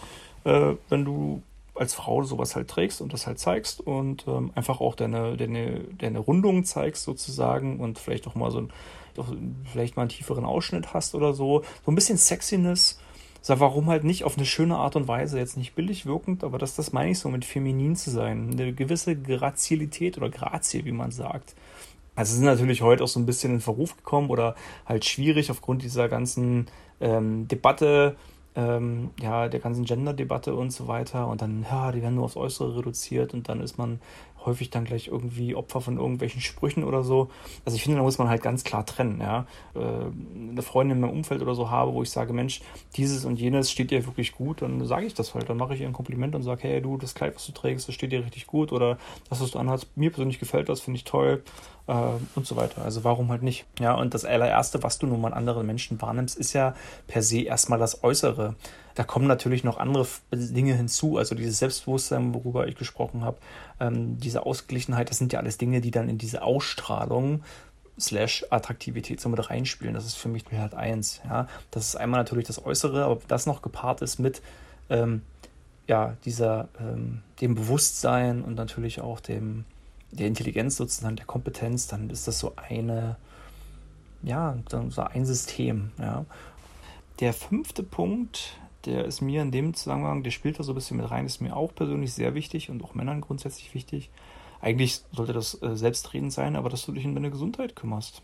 äh, 0.44 0.76
wenn 0.90 1.06
du 1.06 1.44
als 1.76 1.94
Frau 1.94 2.24
sowas 2.24 2.56
halt 2.56 2.70
trägst 2.70 3.02
und 3.02 3.14
das 3.14 3.28
halt 3.28 3.38
zeigst 3.38 3.82
und 3.82 4.26
ähm, 4.28 4.52
einfach 4.56 4.80
auch 4.80 4.96
deine, 4.96 5.36
deine, 5.36 5.82
deine 5.98 6.20
Rundung 6.20 6.64
zeigst 6.64 7.04
sozusagen 7.04 7.80
und 7.80 8.00
vielleicht 8.00 8.28
auch 8.28 8.36
mal 8.36 8.50
so 8.50 8.60
ein, 8.60 8.70
doch 9.18 9.34
vielleicht 9.72 9.96
mal 9.96 10.04
einen 10.04 10.10
tieferen 10.10 10.46
Ausschnitt 10.46 10.94
hast 10.94 11.16
oder 11.16 11.34
so. 11.34 11.64
So 11.86 11.92
ein 11.92 11.96
bisschen 11.96 12.18
Sexiness. 12.18 13.00
Sag, 13.42 13.60
warum 13.60 13.90
halt 13.90 14.04
nicht 14.04 14.24
auf 14.24 14.38
eine 14.38 14.46
schöne 14.46 14.76
Art 14.78 14.96
und 14.96 15.08
Weise, 15.08 15.38
jetzt 15.38 15.56
nicht 15.56 15.76
billig 15.76 16.08
wirkend, 16.08 16.44
aber 16.44 16.58
das, 16.58 16.76
das 16.76 16.94
meine 16.94 17.12
ich 17.12 17.20
so 17.20 17.30
mit 17.30 17.46
feminin 17.46 17.96
zu 17.96 18.10
sein. 18.10 18.50
Eine 18.52 18.74
gewisse 18.74 19.16
Grazialität 19.16 20.18
oder 20.18 20.30
Grazie, 20.30 20.84
wie 20.84 20.92
man 20.92 21.12
sagt. 21.12 21.54
Also 22.16 22.34
sind 22.34 22.46
natürlich 22.46 22.82
heute 22.82 23.04
auch 23.04 23.08
so 23.08 23.20
ein 23.20 23.26
bisschen 23.26 23.54
in 23.54 23.60
Verruf 23.60 23.98
gekommen 23.98 24.30
oder 24.30 24.56
halt 24.86 25.06
schwierig 25.06 25.52
aufgrund 25.52 25.84
dieser 25.84 26.10
ganzen 26.10 26.68
ähm, 27.02 27.48
Debatte, 27.48 28.16
ähm, 28.56 29.12
ja, 29.22 29.50
der 29.50 29.60
ganzen 29.60 29.84
Gender-Debatte 29.84 30.56
und 30.56 30.72
so 30.72 30.88
weiter. 30.88 31.28
Und 31.28 31.42
dann, 31.42 31.66
ja, 31.70 31.92
die 31.92 32.02
werden 32.02 32.16
nur 32.16 32.26
aufs 32.26 32.38
Äußere 32.38 32.78
reduziert 32.78 33.34
und 33.34 33.50
dann 33.50 33.62
ist 33.62 33.78
man 33.78 34.00
häufig 34.46 34.70
dann 34.70 34.86
gleich 34.86 35.08
irgendwie 35.08 35.56
Opfer 35.56 35.82
von 35.82 35.98
irgendwelchen 35.98 36.42
Sprüchen 36.42 36.84
oder 36.84 37.04
so. 37.04 37.30
Also 37.66 37.76
ich 37.76 37.84
finde, 37.84 37.98
da 37.98 38.04
muss 38.04 38.18
man 38.18 38.30
halt 38.30 38.42
ganz 38.42 38.64
klar 38.64 38.86
trennen, 38.86 39.20
ja. 39.20 39.46
Äh, 39.76 39.80
eine 40.52 40.62
Freundin 40.62 40.98
in 40.98 41.02
meinem 41.02 41.14
Umfeld 41.14 41.42
oder 41.42 41.56
so 41.56 41.70
habe, 41.70 41.94
wo 41.94 42.04
ich 42.04 42.10
sage, 42.10 42.34
Mensch, 42.34 42.62
dieses 42.96 43.26
und 43.26 43.40
jenes 43.40 43.72
steht 43.72 43.92
dir 43.92 44.06
wirklich 44.06 44.34
gut, 44.34 44.62
dann 44.62 44.86
sage 44.86 45.06
ich 45.06 45.14
das 45.14 45.34
halt. 45.34 45.50
Dann 45.50 45.58
mache 45.58 45.76
ich 45.76 45.82
ihr 45.82 45.88
ein 45.88 45.94
Kompliment 45.94 46.36
und 46.36 46.44
sage, 46.44 46.64
hey, 46.64 46.82
du, 46.82 46.98
das 46.98 47.16
Kleid, 47.16 47.36
was 47.36 47.46
du 47.46 47.52
trägst, 47.52 47.88
das 47.88 47.96
steht 47.96 48.12
dir 48.12 48.24
richtig 48.24 48.48
gut 48.48 48.72
oder 48.72 48.98
das, 49.30 49.42
was 49.42 49.52
du 49.52 49.60
anhast, 49.60 49.88
mir 49.96 50.12
persönlich 50.12 50.40
gefällt 50.40 50.70
das, 50.70 50.82
finde 50.82 50.98
ich 50.98 51.04
toll 51.04 51.44
äh, 51.88 51.94
und 52.36 52.46
so 52.46 52.56
weiter. 52.56 52.84
Also 52.84 53.04
warum 53.04 53.30
halt 53.30 53.44
nicht? 53.44 53.66
Ja, 53.80 53.94
und 53.94 54.14
das 54.14 54.26
allererste, 54.26 54.84
was 54.84 54.98
du 54.98 55.08
nun 55.08 55.22
mal 55.22 55.30
an 55.30 55.34
anderen 55.34 55.66
Menschen 55.66 56.02
wahrnimmst, 56.02 56.38
ist 56.38 56.54
ja 56.54 56.76
per 57.08 57.22
se 57.22 57.42
erstmal 57.42 57.80
das 57.80 58.04
Äußere. 58.04 58.56
Da 58.96 59.04
kommen 59.04 59.28
natürlich 59.28 59.64
noch 59.64 59.78
andere 59.78 60.08
Dinge 60.32 60.74
hinzu, 60.74 61.18
also 61.18 61.36
dieses 61.36 61.60
Selbstbewusstsein, 61.60 62.34
worüber 62.34 62.68
ich 62.68 62.76
gesprochen 62.76 63.24
habe, 63.24 63.38
ähm, 63.80 64.18
diese 64.20 64.46
Ausgeglichenheit, 64.46 65.10
das 65.10 65.18
sind 65.18 65.34
ja 65.34 65.40
alles 65.40 65.58
Dinge, 65.58 65.82
die 65.82 65.92
dann 65.92 66.08
in 66.08 66.18
diese 66.18 66.42
Ausstrahlung 66.42 67.44
slash 68.00 68.46
Attraktivität 68.50 69.22
so 69.22 69.30
mit 69.30 69.50
reinspielen. 69.50 69.94
Das 69.94 70.06
ist 70.06 70.16
für 70.16 70.30
mich 70.30 70.46
halt 70.52 70.74
eins. 70.74 71.22
Ja? 71.26 71.48
Das 71.72 71.88
ist 71.88 71.96
einmal 71.96 72.20
natürlich 72.20 72.48
das 72.48 72.64
Äußere, 72.66 73.06
aber 73.06 73.22
das 73.28 73.46
noch 73.46 73.62
gepaart 73.62 74.02
ist 74.02 74.20
mit 74.20 74.42
ähm, 74.90 75.22
ja, 75.88 76.16
dieser, 76.26 76.68
ähm, 76.80 77.22
dem 77.42 77.56
Bewusstsein 77.56 78.44
und 78.44 78.56
natürlich 78.56 79.02
auch 79.02 79.20
dem, 79.20 79.66
der 80.18 80.28
Intelligenz 80.28 80.78
sozusagen, 80.78 81.16
der 81.16 81.26
Kompetenz, 81.26 81.88
dann 81.88 82.10
ist 82.10 82.28
das 82.28 82.40
so 82.40 82.54
eine, 82.56 83.18
ja, 84.24 84.58
so 84.70 85.02
ein 85.02 85.26
System. 85.26 85.92
Ja. 86.00 86.26
Der 87.20 87.34
fünfte 87.34 87.84
Punkt, 87.84 88.58
der 88.86 89.06
ist 89.06 89.22
mir 89.22 89.42
in 89.42 89.52
dem 89.52 89.74
Zusammenhang, 89.74 90.24
der 90.24 90.32
spielt 90.32 90.60
da 90.60 90.64
so 90.64 90.72
ein 90.72 90.76
bisschen 90.76 90.98
mit 90.98 91.10
rein, 91.10 91.26
ist 91.26 91.42
mir 91.42 91.56
auch 91.56 91.74
persönlich 91.74 92.14
sehr 92.14 92.34
wichtig 92.34 92.70
und 92.70 92.84
auch 92.84 92.96
Männern 92.96 93.22
grundsätzlich 93.22 93.74
wichtig. 93.74 94.10
eigentlich 94.62 95.02
sollte 95.12 95.34
das 95.34 95.62
äh, 95.62 95.76
selbstredend 95.76 96.34
sein, 96.34 96.56
aber 96.56 96.70
dass 96.70 96.86
du 96.86 96.92
dich 96.92 97.06
um 97.06 97.14
deine 97.14 97.30
Gesundheit 97.30 97.76
kümmerst. 97.76 98.22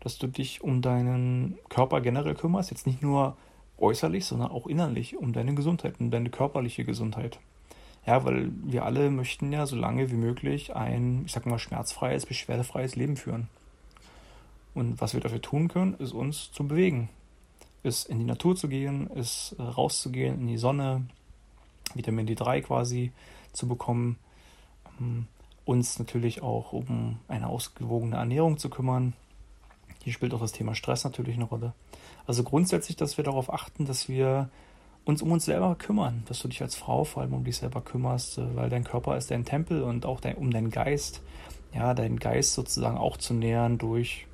Dass 0.00 0.18
du 0.18 0.26
dich 0.26 0.62
um 0.62 0.82
deinen 0.82 1.58
Körper 1.68 2.00
generell 2.00 2.34
kümmerst, 2.34 2.70
jetzt 2.70 2.86
nicht 2.86 3.02
nur 3.02 3.36
äußerlich, 3.78 4.24
sondern 4.24 4.50
auch 4.50 4.66
innerlich 4.66 5.16
um 5.16 5.32
deine 5.32 5.54
Gesundheit, 5.54 5.94
um 6.00 6.10
deine 6.10 6.30
körperliche 6.30 6.84
Gesundheit. 6.84 7.38
Ja, 8.06 8.24
weil 8.24 8.50
wir 8.62 8.84
alle 8.84 9.10
möchten 9.10 9.52
ja 9.52 9.66
so 9.66 9.74
lange 9.74 10.10
wie 10.10 10.16
möglich 10.16 10.76
ein, 10.76 11.24
ich 11.26 11.32
sag 11.32 11.44
mal, 11.44 11.58
schmerzfreies, 11.58 12.24
beschwerdefreies 12.24 12.94
Leben 12.94 13.16
führen. 13.16 13.48
Und 14.74 15.00
was 15.00 15.14
wir 15.14 15.20
dafür 15.20 15.42
tun 15.42 15.68
können, 15.68 15.94
ist 15.94 16.12
uns 16.12 16.52
zu 16.52 16.68
bewegen. 16.68 17.08
Ist 17.82 18.08
in 18.08 18.18
die 18.18 18.24
Natur 18.24 18.54
zu 18.54 18.68
gehen, 18.68 19.10
ist 19.10 19.56
rauszugehen 19.58 20.40
in 20.40 20.46
die 20.46 20.58
Sonne, 20.58 21.06
Vitamin 21.94 22.26
D3 22.28 22.62
quasi 22.62 23.12
zu 23.52 23.66
bekommen, 23.66 24.18
ähm, 25.00 25.26
uns 25.64 25.98
natürlich 25.98 26.42
auch 26.42 26.72
um 26.72 27.18
eine 27.26 27.48
ausgewogene 27.48 28.16
Ernährung 28.16 28.58
zu 28.58 28.70
kümmern. 28.70 29.14
Hier 30.04 30.12
spielt 30.12 30.32
auch 30.32 30.40
das 30.40 30.52
Thema 30.52 30.74
Stress 30.74 31.02
natürlich 31.02 31.34
eine 31.34 31.44
Rolle. 31.44 31.72
Also 32.26 32.44
grundsätzlich, 32.44 32.96
dass 32.96 33.16
wir 33.16 33.24
darauf 33.24 33.52
achten, 33.52 33.86
dass 33.86 34.08
wir 34.08 34.48
uns 35.06 35.22
um 35.22 35.30
uns 35.32 35.46
selber 35.46 35.76
kümmern, 35.76 36.24
dass 36.26 36.40
du 36.40 36.48
dich 36.48 36.60
als 36.60 36.74
Frau 36.74 37.04
vor 37.04 37.22
allem 37.22 37.32
um 37.32 37.44
dich 37.44 37.56
selber 37.56 37.80
kümmerst, 37.80 38.38
äh, 38.38 38.54
weil 38.54 38.68
dein 38.68 38.84
Körper 38.84 39.16
ist 39.16 39.30
dein 39.30 39.46
Tempel 39.46 39.82
und 39.82 40.04
auch 40.04 40.20
dein, 40.20 40.34
um 40.34 40.50
deinen 40.50 40.70
Geist, 40.70 41.22
ja, 41.72 41.94
deinen 41.94 42.18
Geist 42.18 42.52
sozusagen 42.52 42.98
auch 42.98 43.16
zu 43.16 43.32
nähern 43.32 43.78
durch 43.78 44.26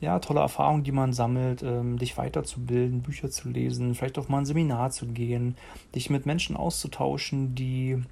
ja, 0.00 0.18
tolle 0.18 0.40
Erfahrungen, 0.40 0.84
die 0.84 0.92
man 0.92 1.12
sammelt, 1.14 1.62
ähm, 1.62 1.98
dich 1.98 2.18
weiterzubilden, 2.18 3.00
Bücher 3.00 3.30
zu 3.30 3.48
lesen, 3.48 3.94
vielleicht 3.94 4.18
auch 4.18 4.28
mal 4.28 4.38
ein 4.38 4.46
Seminar 4.46 4.90
zu 4.90 5.06
gehen, 5.06 5.56
dich 5.94 6.10
mit 6.10 6.26
Menschen 6.26 6.56
auszutauschen, 6.56 7.54
die 7.54 8.02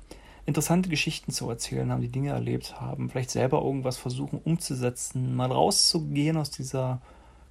interessante 0.47 0.89
Geschichten 0.89 1.33
zu 1.33 1.51
erzählen 1.51 1.91
haben, 1.91 2.01
die 2.01 2.09
Dinge 2.09 2.31
erlebt 2.31 2.81
haben, 2.81 3.11
vielleicht 3.11 3.31
selber 3.31 3.63
irgendwas 3.63 3.99
versuchen 3.99 4.41
umzusetzen, 4.43 5.35
mal 5.35 5.51
rauszugehen 5.51 6.37
aus 6.37 6.51
dieser 6.51 7.01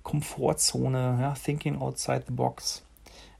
Komfortzone, 0.01 1.17
ja, 1.19 1.33
thinking 1.33 1.77
outside 1.77 2.23
the 2.27 2.33
box. 2.33 2.83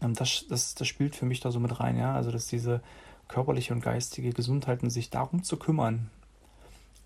Ähm, 0.03 0.13
das, 0.13 0.45
das, 0.49 0.75
das 0.75 0.87
spielt 0.87 1.15
für 1.15 1.25
mich 1.25 1.39
da 1.39 1.51
so 1.51 1.59
mit 1.59 1.79
rein, 1.79 1.97
ja. 1.97 2.13
Also, 2.13 2.31
dass 2.31 2.47
diese 2.47 2.81
körperliche 3.27 3.73
und 3.73 3.81
geistige 3.81 4.31
Gesundheit 4.31 4.83
und 4.83 4.89
sich 4.89 5.09
darum 5.09 5.43
zu 5.43 5.57
kümmern. 5.57 6.09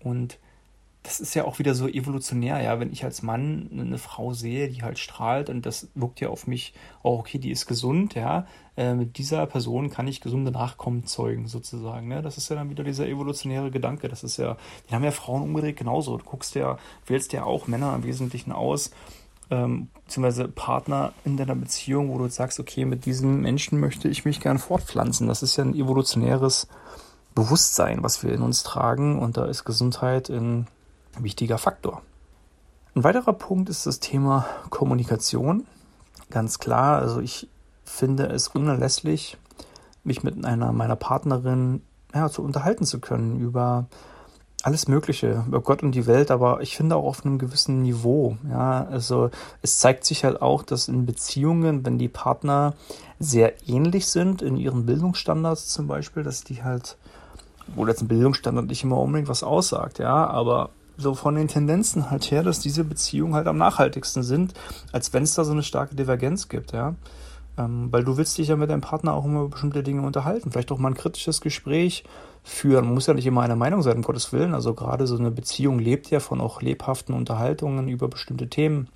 Und 0.00 0.38
das 1.04 1.20
ist 1.20 1.34
ja 1.34 1.44
auch 1.44 1.58
wieder 1.58 1.74
so 1.74 1.88
evolutionär, 1.88 2.60
ja, 2.60 2.80
wenn 2.80 2.92
ich 2.92 3.04
als 3.04 3.22
Mann 3.22 3.70
eine 3.72 3.98
Frau 3.98 4.34
sehe, 4.34 4.68
die 4.68 4.82
halt 4.82 4.98
strahlt 4.98 5.48
und 5.48 5.64
das 5.64 5.88
wirkt 5.94 6.20
ja 6.20 6.28
auf 6.28 6.46
mich, 6.46 6.74
oh, 7.02 7.18
okay, 7.18 7.38
die 7.38 7.50
ist 7.50 7.66
gesund, 7.66 8.14
ja, 8.14 8.46
äh, 8.76 8.94
mit 8.94 9.16
dieser 9.16 9.46
Person 9.46 9.90
kann 9.90 10.08
ich 10.08 10.20
gesunde 10.20 10.50
Nachkommen 10.50 11.06
zeugen, 11.06 11.46
sozusagen, 11.46 12.08
ne? 12.08 12.20
Das 12.20 12.36
ist 12.36 12.48
ja 12.50 12.56
dann 12.56 12.68
wieder 12.68 12.84
dieser 12.84 13.06
evolutionäre 13.06 13.70
Gedanke, 13.70 14.08
das 14.08 14.24
ist 14.24 14.36
ja, 14.36 14.56
den 14.88 14.96
haben 14.96 15.04
ja 15.04 15.12
Frauen 15.12 15.42
umgedreht 15.42 15.76
genauso. 15.76 16.18
Du 16.18 16.24
guckst 16.24 16.54
ja, 16.56 16.78
wählst 17.06 17.32
ja 17.32 17.44
auch 17.44 17.68
Männer 17.68 17.94
im 17.94 18.02
Wesentlichen 18.02 18.52
aus, 18.52 18.90
ähm, 19.50 19.88
beziehungsweise 20.04 20.48
Partner 20.48 21.12
in 21.24 21.36
deiner 21.36 21.54
Beziehung, 21.54 22.10
wo 22.10 22.18
du 22.18 22.28
sagst, 22.28 22.60
okay, 22.60 22.84
mit 22.84 23.06
diesem 23.06 23.40
Menschen 23.40 23.80
möchte 23.80 24.08
ich 24.08 24.24
mich 24.24 24.40
gern 24.40 24.58
fortpflanzen. 24.58 25.28
Das 25.28 25.42
ist 25.42 25.56
ja 25.56 25.64
ein 25.64 25.74
evolutionäres 25.74 26.68
Bewusstsein, 27.34 28.02
was 28.02 28.22
wir 28.22 28.32
in 28.32 28.42
uns 28.42 28.62
tragen 28.62 29.18
und 29.18 29.36
da 29.36 29.44
ist 29.46 29.64
Gesundheit 29.64 30.28
ein 30.28 30.66
wichtiger 31.18 31.58
Faktor. 31.58 32.02
Ein 32.94 33.04
weiterer 33.04 33.32
Punkt 33.32 33.68
ist 33.68 33.86
das 33.86 34.00
Thema 34.00 34.46
Kommunikation. 34.70 35.66
Ganz 36.30 36.58
klar, 36.58 37.00
also 37.00 37.20
ich 37.20 37.48
finde 37.84 38.26
es 38.26 38.48
unerlässlich, 38.48 39.36
mich 40.04 40.22
mit 40.22 40.44
einer 40.44 40.72
meiner 40.72 40.96
Partnerin 40.96 41.82
ja, 42.14 42.28
zu 42.28 42.42
unterhalten 42.42 42.84
zu 42.84 42.98
können 43.00 43.38
über 43.38 43.86
alles 44.62 44.88
Mögliche, 44.88 45.44
über 45.46 45.60
Gott 45.60 45.82
und 45.82 45.92
die 45.92 46.06
Welt, 46.06 46.30
aber 46.30 46.60
ich 46.62 46.76
finde 46.76 46.96
auch 46.96 47.04
auf 47.04 47.24
einem 47.24 47.38
gewissen 47.38 47.82
Niveau. 47.82 48.36
Ja, 48.50 48.86
also 48.90 49.30
es 49.62 49.78
zeigt 49.78 50.04
sich 50.04 50.24
halt 50.24 50.42
auch, 50.42 50.62
dass 50.62 50.88
in 50.88 51.06
Beziehungen, 51.06 51.86
wenn 51.86 51.98
die 51.98 52.08
Partner 52.08 52.74
sehr 53.20 53.68
ähnlich 53.68 54.06
sind 54.08 54.42
in 54.42 54.56
ihren 54.56 54.84
Bildungsstandards 54.84 55.68
zum 55.68 55.86
Beispiel, 55.86 56.24
dass 56.24 56.42
die 56.42 56.64
halt, 56.64 56.96
wo 57.74 57.86
jetzt 57.86 58.02
ein 58.02 58.08
Bildungsstandard 58.08 58.66
nicht 58.66 58.82
immer 58.82 58.98
unbedingt 58.98 59.28
was 59.28 59.44
aussagt, 59.44 60.00
ja, 60.00 60.26
aber 60.26 60.70
so 60.96 61.14
von 61.14 61.36
den 61.36 61.46
Tendenzen 61.46 62.10
halt 62.10 62.28
her, 62.32 62.42
dass 62.42 62.58
diese 62.58 62.82
Beziehungen 62.82 63.34
halt 63.34 63.46
am 63.46 63.56
nachhaltigsten 63.56 64.24
sind, 64.24 64.54
als 64.90 65.12
wenn 65.12 65.22
es 65.22 65.34
da 65.34 65.44
so 65.44 65.52
eine 65.52 65.62
starke 65.62 65.94
Divergenz 65.94 66.48
gibt, 66.48 66.72
ja. 66.72 66.96
Ähm, 67.56 67.88
weil 67.92 68.04
du 68.04 68.16
willst 68.16 68.38
dich 68.38 68.48
ja 68.48 68.56
mit 68.56 68.70
deinem 68.70 68.80
Partner 68.80 69.14
auch 69.14 69.24
immer 69.24 69.40
über 69.40 69.50
bestimmte 69.50 69.84
Dinge 69.84 70.02
unterhalten. 70.02 70.50
Vielleicht 70.50 70.72
auch 70.72 70.78
mal 70.78 70.88
ein 70.88 70.94
kritisches 70.94 71.40
Gespräch 71.40 72.04
führen. 72.42 72.84
Man 72.84 72.94
muss 72.94 73.06
ja 73.06 73.14
nicht 73.14 73.26
immer 73.26 73.42
einer 73.42 73.56
Meinung 73.56 73.82
sein, 73.82 73.96
um 73.96 74.02
Gottes 74.02 74.32
Willen. 74.32 74.54
Also 74.54 74.74
gerade 74.74 75.06
so 75.06 75.16
eine 75.16 75.30
Beziehung 75.30 75.78
lebt 75.78 76.10
ja 76.10 76.20
von 76.20 76.40
auch 76.40 76.62
lebhaften 76.62 77.14
Unterhaltungen 77.14 77.88
über 77.88 78.08
bestimmte 78.08 78.48
Themen, 78.48 78.88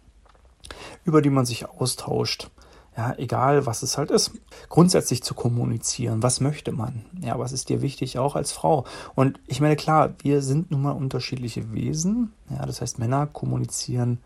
über 1.04 1.22
die 1.22 1.30
man 1.30 1.46
sich 1.46 1.68
austauscht. 1.68 2.50
Ja, 2.96 3.14
egal 3.16 3.64
was 3.64 3.82
es 3.82 3.96
halt 3.96 4.10
ist. 4.10 4.32
Grundsätzlich 4.68 5.22
zu 5.22 5.32
kommunizieren. 5.34 6.22
Was 6.22 6.40
möchte 6.40 6.72
man? 6.72 7.06
Ja, 7.22 7.38
was 7.38 7.52
ist 7.52 7.70
dir 7.70 7.80
wichtig, 7.80 8.18
auch 8.18 8.36
als 8.36 8.52
Frau? 8.52 8.84
Und 9.14 9.40
ich 9.46 9.62
meine, 9.62 9.76
klar, 9.76 10.12
wir 10.18 10.42
sind 10.42 10.70
nun 10.70 10.82
mal 10.82 10.90
unterschiedliche 10.90 11.72
Wesen. 11.72 12.32
Ja, 12.50 12.66
das 12.66 12.82
heißt, 12.82 12.98
Männer 12.98 13.26
kommunizieren 13.26 14.18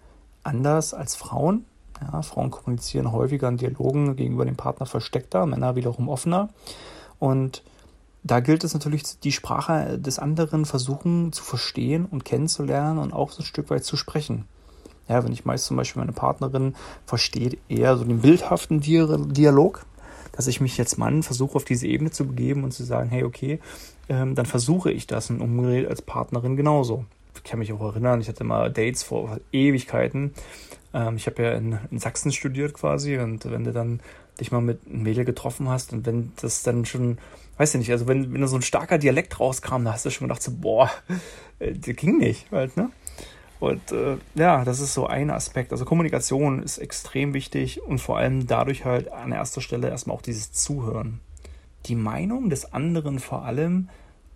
anders 0.42 0.94
als 0.94 1.14
Frauen. 1.14 1.64
Ja, 2.00 2.22
Frauen 2.22 2.50
kommunizieren 2.50 3.12
häufiger 3.12 3.48
in 3.48 3.56
Dialogen 3.56 4.16
gegenüber 4.16 4.44
dem 4.44 4.56
Partner 4.56 4.86
versteckter, 4.86 5.46
Männer 5.46 5.76
wiederum 5.76 6.08
offener. 6.08 6.48
Und 7.20 7.62
da 8.26 8.40
gilt 8.40 8.64
es 8.64 8.74
natürlich, 8.74 9.20
die 9.20 9.32
Sprache 9.32 9.98
des 9.98 10.18
anderen 10.18 10.64
versuchen 10.64 11.32
zu 11.32 11.44
verstehen 11.44 12.06
und 12.06 12.24
kennenzulernen 12.24 12.98
und 12.98 13.12
auch 13.12 13.30
so 13.30 13.42
ein 13.42 13.46
Stück 13.46 13.70
weit 13.70 13.84
zu 13.84 13.96
sprechen. 13.96 14.46
Ja, 15.08 15.24
wenn 15.24 15.32
ich 15.32 15.44
meist 15.44 15.66
zum 15.66 15.76
Beispiel 15.76 16.00
meine 16.00 16.12
Partnerin 16.12 16.74
versteht 17.04 17.58
eher 17.68 17.96
so 17.96 18.04
den 18.04 18.20
bildhaften 18.20 18.80
Dialog, 18.80 19.86
dass 20.32 20.48
ich 20.48 20.60
mich 20.60 20.76
jetzt 20.76 20.98
Mann 20.98 21.22
versuche 21.22 21.56
auf 21.56 21.64
diese 21.64 21.86
Ebene 21.86 22.10
zu 22.10 22.26
begeben 22.26 22.64
und 22.64 22.72
zu 22.72 22.84
sagen, 22.84 23.10
hey, 23.10 23.22
okay, 23.22 23.60
ähm, 24.08 24.34
dann 24.34 24.46
versuche 24.46 24.90
ich 24.90 25.06
das 25.06 25.30
und 25.30 25.40
umgedreht 25.40 25.88
als 25.88 26.02
Partnerin 26.02 26.56
genauso. 26.56 27.04
Ich 27.34 27.44
kann 27.44 27.60
mich 27.60 27.72
auch 27.72 27.80
erinnern, 27.80 28.20
ich 28.20 28.28
hatte 28.28 28.44
mal 28.44 28.72
Dates 28.72 29.02
vor 29.02 29.38
Ewigkeiten. 29.52 30.34
Ähm, 30.92 31.16
ich 31.16 31.26
habe 31.26 31.42
ja 31.42 31.52
in, 31.52 31.78
in 31.90 31.98
Sachsen 31.98 32.32
studiert 32.32 32.74
quasi 32.74 33.18
und 33.18 33.48
wenn 33.50 33.64
du 33.64 33.72
dann 33.72 34.00
dich 34.40 34.52
mal 34.52 34.60
mit 34.60 34.80
einem 34.86 35.02
Mädel 35.02 35.24
getroffen 35.24 35.68
hast 35.68 35.92
und 35.92 36.06
wenn 36.06 36.32
das 36.40 36.62
dann 36.62 36.84
schon, 36.84 37.18
weiß 37.56 37.74
ich 37.74 37.78
nicht, 37.80 37.92
also 37.92 38.06
wenn, 38.06 38.32
wenn 38.32 38.40
da 38.40 38.46
so 38.46 38.56
ein 38.56 38.62
starker 38.62 38.98
Dialekt 38.98 39.40
rauskam, 39.40 39.84
da 39.84 39.92
hast 39.92 40.04
du 40.04 40.10
schon 40.10 40.28
gedacht, 40.28 40.42
so, 40.42 40.52
boah, 40.52 40.90
äh, 41.58 41.72
der 41.72 41.94
ging 41.94 42.18
nicht 42.18 42.50
halt, 42.50 42.76
ne? 42.76 42.90
Und 43.58 43.90
äh, 43.92 44.18
ja, 44.34 44.64
das 44.64 44.80
ist 44.80 44.92
so 44.92 45.06
ein 45.06 45.30
Aspekt. 45.30 45.72
Also 45.72 45.86
Kommunikation 45.86 46.62
ist 46.62 46.76
extrem 46.76 47.32
wichtig 47.32 47.82
und 47.82 48.00
vor 48.00 48.18
allem 48.18 48.46
dadurch 48.46 48.84
halt 48.84 49.10
an 49.10 49.32
erster 49.32 49.62
Stelle 49.62 49.88
erstmal 49.88 50.16
auch 50.16 50.22
dieses 50.22 50.52
Zuhören. 50.52 51.20
Die 51.86 51.94
Meinung 51.94 52.50
des 52.50 52.72
anderen 52.74 53.18
vor 53.18 53.44
allem 53.44 53.88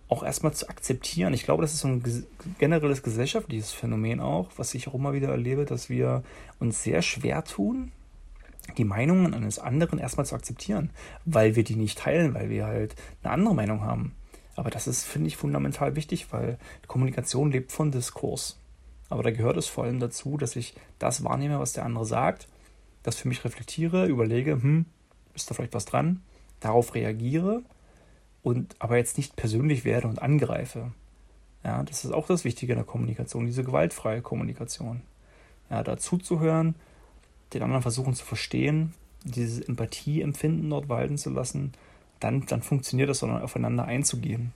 auch 0.07 0.23
erstmal 0.23 0.53
zu 0.53 0.67
akzeptieren. 0.67 1.33
Ich 1.33 1.43
glaube, 1.43 1.61
das 1.61 1.73
ist 1.73 1.81
so 1.81 1.87
ein 1.87 2.25
generelles 2.57 3.03
gesellschaftliches 3.03 3.71
Phänomen 3.71 4.19
auch, 4.19 4.49
was 4.57 4.73
ich 4.73 4.87
auch 4.87 4.93
immer 4.93 5.13
wieder 5.13 5.29
erlebe, 5.29 5.65
dass 5.65 5.89
wir 5.89 6.23
uns 6.59 6.83
sehr 6.83 7.01
schwer 7.01 7.43
tun, 7.43 7.91
die 8.77 8.83
Meinungen 8.83 9.33
eines 9.33 9.59
anderen 9.59 9.99
erstmal 9.99 10.25
zu 10.25 10.35
akzeptieren, 10.35 10.91
weil 11.25 11.55
wir 11.55 11.63
die 11.63 11.75
nicht 11.75 11.97
teilen, 11.97 12.33
weil 12.33 12.49
wir 12.49 12.65
halt 12.65 12.95
eine 13.23 13.33
andere 13.33 13.55
Meinung 13.55 13.81
haben. 13.81 14.15
Aber 14.55 14.69
das 14.69 14.87
ist, 14.87 15.05
finde 15.05 15.27
ich, 15.27 15.37
fundamental 15.37 15.95
wichtig, 15.95 16.31
weil 16.31 16.57
Kommunikation 16.87 17.51
lebt 17.51 17.71
von 17.71 17.91
Diskurs. 17.91 18.59
Aber 19.09 19.23
da 19.23 19.31
gehört 19.31 19.57
es 19.57 19.67
vor 19.67 19.85
allem 19.85 19.99
dazu, 19.99 20.37
dass 20.37 20.55
ich 20.55 20.75
das 20.99 21.23
wahrnehme, 21.23 21.59
was 21.59 21.73
der 21.73 21.85
andere 21.85 22.05
sagt, 22.05 22.47
das 23.03 23.15
für 23.15 23.27
mich 23.27 23.43
reflektiere, 23.43 24.05
überlege, 24.05 24.53
hm, 24.53 24.85
ist 25.33 25.49
da 25.49 25.55
vielleicht 25.55 25.73
was 25.73 25.85
dran, 25.85 26.21
darauf 26.59 26.93
reagiere 26.95 27.63
und 28.43 28.75
aber 28.79 28.97
jetzt 28.97 29.17
nicht 29.17 29.35
persönlich 29.35 29.85
werde 29.85 30.07
und 30.07 30.21
angreife. 30.21 30.91
Ja, 31.63 31.83
das 31.83 32.05
ist 32.05 32.11
auch 32.11 32.27
das 32.27 32.43
Wichtige 32.43 32.73
in 32.73 32.77
der 32.77 32.85
Kommunikation, 32.85 33.45
diese 33.45 33.63
gewaltfreie 33.63 34.21
Kommunikation. 34.21 35.01
Ja, 35.69 35.83
dazu 35.83 36.17
zu 36.17 36.39
hören, 36.39 36.75
den 37.53 37.63
anderen 37.63 37.81
versuchen 37.81 38.13
zu 38.13 38.25
verstehen, 38.25 38.93
dieses 39.23 39.59
Empathieempfinden 39.59 40.69
dort 40.69 40.89
walten 40.89 41.17
zu 41.17 41.29
lassen, 41.29 41.73
dann, 42.19 42.45
dann 42.45 42.61
funktioniert 42.61 43.09
das, 43.09 43.19
sondern 43.19 43.41
aufeinander 43.41 43.85
einzugehen. 43.85 44.53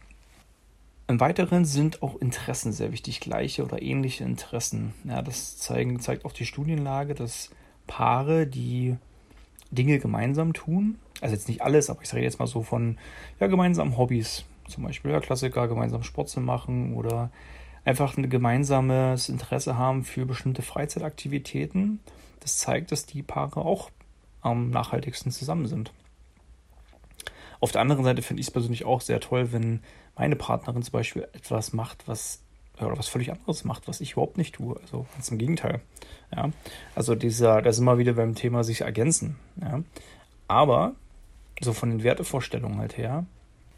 Im 1.07 1.19
Weiteren 1.19 1.65
sind 1.65 2.01
auch 2.01 2.15
Interessen 2.15 2.71
sehr 2.71 2.91
wichtig, 2.91 3.19
gleiche 3.19 3.63
oder 3.63 3.81
ähnliche 3.81 4.23
Interessen. 4.23 4.93
Ja, 5.03 5.21
das 5.21 5.57
zeigen, 5.57 5.99
zeigt 5.99 6.25
auch 6.25 6.31
die 6.31 6.45
Studienlage, 6.45 7.13
dass 7.13 7.51
Paare, 7.85 8.47
die 8.47 8.95
Dinge 9.69 9.99
gemeinsam 9.99 10.53
tun, 10.53 10.97
also 11.21 11.35
jetzt 11.35 11.47
nicht 11.47 11.61
alles, 11.61 11.89
aber 11.89 12.01
ich 12.01 12.09
sage 12.09 12.23
jetzt 12.23 12.39
mal 12.39 12.47
so 12.47 12.63
von 12.63 12.97
ja, 13.39 13.47
gemeinsamen 13.47 13.97
Hobbys, 13.97 14.45
zum 14.67 14.83
Beispiel 14.83 15.11
ja, 15.11 15.19
Klassiker, 15.19 15.67
gemeinsam 15.67 16.03
Sport 16.03 16.29
zu 16.29 16.41
machen 16.41 16.95
oder 16.95 17.29
einfach 17.83 18.17
ein 18.17 18.29
gemeinsames 18.29 19.29
Interesse 19.29 19.77
haben 19.77 20.03
für 20.03 20.25
bestimmte 20.25 20.63
Freizeitaktivitäten. 20.63 21.99
Das 22.45 22.57
zeigt, 22.57 22.91
dass 22.91 23.07
die 23.07 23.23
Paare 23.23 23.61
auch 23.61 23.89
am 24.41 24.69
nachhaltigsten 24.69 25.31
zusammen 25.31 25.65
sind. 25.65 25.91
Auf 27.59 27.71
der 27.71 27.81
anderen 27.81 28.03
Seite 28.03 28.21
finde 28.21 28.41
ich 28.41 28.47
es 28.47 28.51
persönlich 28.51 28.85
auch 28.85 29.01
sehr 29.01 29.19
toll, 29.19 29.51
wenn 29.51 29.79
meine 30.15 30.35
Partnerin 30.35 30.83
zum 30.83 30.91
Beispiel 30.91 31.27
etwas 31.33 31.73
macht, 31.73 32.07
was 32.07 32.43
oder 32.79 32.99
was 32.99 33.07
völlig 33.07 33.31
anderes 33.31 33.63
macht, 33.63 33.87
was 33.87 33.99
ich 33.99 34.11
überhaupt 34.11 34.37
nicht 34.37 34.53
tue. 34.53 34.79
Also 34.79 35.07
ganz 35.13 35.27
im 35.29 35.39
Gegenteil. 35.39 35.81
Ja, 36.35 36.51
also 36.93 37.15
dieser, 37.15 37.63
da 37.63 37.73
sind 37.73 37.85
wir 37.85 37.97
wieder 37.97 38.13
beim 38.13 38.35
Thema 38.35 38.63
sich 38.63 38.81
ergänzen. 38.81 39.37
Ja, 39.59 39.81
aber 40.47 40.93
so 41.59 41.73
von 41.73 41.89
den 41.89 42.03
Wertevorstellungen 42.03 42.77
halt 42.77 42.95
her, 42.95 43.25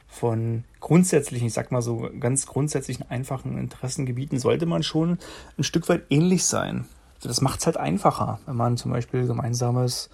von 0.10 0.66
grundsätzlichen, 0.82 1.48
ich 1.48 1.54
sag 1.54 1.72
mal 1.72 1.82
so 1.82 2.10
ganz 2.20 2.48
grundsätzlichen 2.48 3.10
einfachen 3.10 3.58
Interessengebieten 3.58 4.40
sollte 4.40 4.66
man 4.66 4.84
schon 4.84 5.20
ein 5.58 5.64
Stück 5.64 5.88
weit 5.88 6.04
ähnlich 6.10 6.44
sein. 6.44 6.84
Also 7.18 7.30
das 7.30 7.42
macht 7.42 7.60
es 7.60 7.66
halt 7.66 7.78
einfacher, 7.78 8.40
wenn 8.46 8.56
man 8.56 8.78
zum 8.78 8.92
Beispiel 8.92 9.28
gemeinsames 9.28 10.10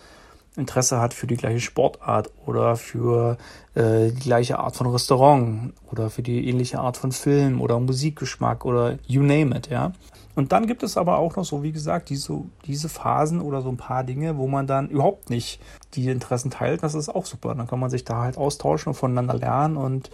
Interesse 0.55 0.99
hat 0.99 1.13
für 1.13 1.27
die 1.27 1.35
gleiche 1.35 1.59
Sportart 1.59 2.29
oder 2.45 2.75
für 2.75 3.37
äh, 3.73 4.11
die 4.11 4.19
gleiche 4.19 4.59
Art 4.59 4.75
von 4.75 4.87
Restaurant 4.87 5.73
oder 5.91 6.09
für 6.09 6.21
die 6.21 6.47
ähnliche 6.47 6.79
Art 6.79 6.97
von 6.97 7.11
Film 7.11 7.59
oder 7.59 7.79
Musikgeschmack 7.79 8.63
oder 8.63 8.99
you 9.07 9.23
name 9.23 9.55
it, 9.57 9.69
ja. 9.69 9.93
Und 10.35 10.51
dann 10.51 10.65
gibt 10.65 10.81
es 10.81 10.97
aber 10.97 11.17
auch 11.17 11.35
noch 11.35 11.45
so, 11.45 11.61
wie 11.61 11.71
gesagt, 11.71 12.09
diese, 12.09 12.41
diese 12.65 12.89
Phasen 12.89 13.39
oder 13.39 13.61
so 13.61 13.69
ein 13.69 13.77
paar 13.77 14.03
Dinge, 14.03 14.37
wo 14.37 14.47
man 14.47 14.65
dann 14.65 14.89
überhaupt 14.89 15.29
nicht 15.29 15.59
die 15.93 16.07
Interessen 16.07 16.49
teilt. 16.49 16.81
Das 16.81 16.95
ist 16.95 17.09
auch 17.09 17.27
super. 17.27 17.53
Dann 17.53 17.67
kann 17.67 17.79
man 17.79 17.91
sich 17.91 18.03
da 18.03 18.21
halt 18.21 18.37
austauschen 18.37 18.89
und 18.89 18.95
voneinander 18.95 19.35
lernen 19.35 19.77
und 19.77 20.09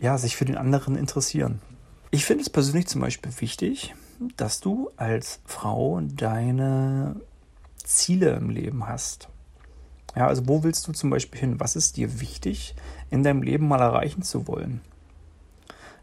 ja, 0.00 0.18
sich 0.18 0.36
für 0.36 0.44
den 0.44 0.56
anderen 0.56 0.96
interessieren. 0.96 1.60
Ich 2.10 2.24
finde 2.24 2.42
es 2.42 2.50
persönlich 2.50 2.88
zum 2.88 3.00
Beispiel 3.00 3.32
wichtig, 3.38 3.94
dass 4.36 4.60
du 4.60 4.90
als 4.96 5.40
Frau 5.44 6.00
deine 6.00 7.16
Ziele 7.84 8.30
im 8.30 8.50
Leben 8.50 8.86
hast. 8.86 9.28
Ja, 10.14 10.26
also 10.26 10.46
wo 10.46 10.62
willst 10.62 10.86
du 10.86 10.92
zum 10.92 11.10
Beispiel 11.10 11.40
hin? 11.40 11.60
Was 11.60 11.76
ist 11.76 11.96
dir 11.96 12.20
wichtig, 12.20 12.74
in 13.10 13.22
deinem 13.22 13.42
Leben 13.42 13.68
mal 13.68 13.80
erreichen 13.80 14.22
zu 14.22 14.46
wollen? 14.46 14.80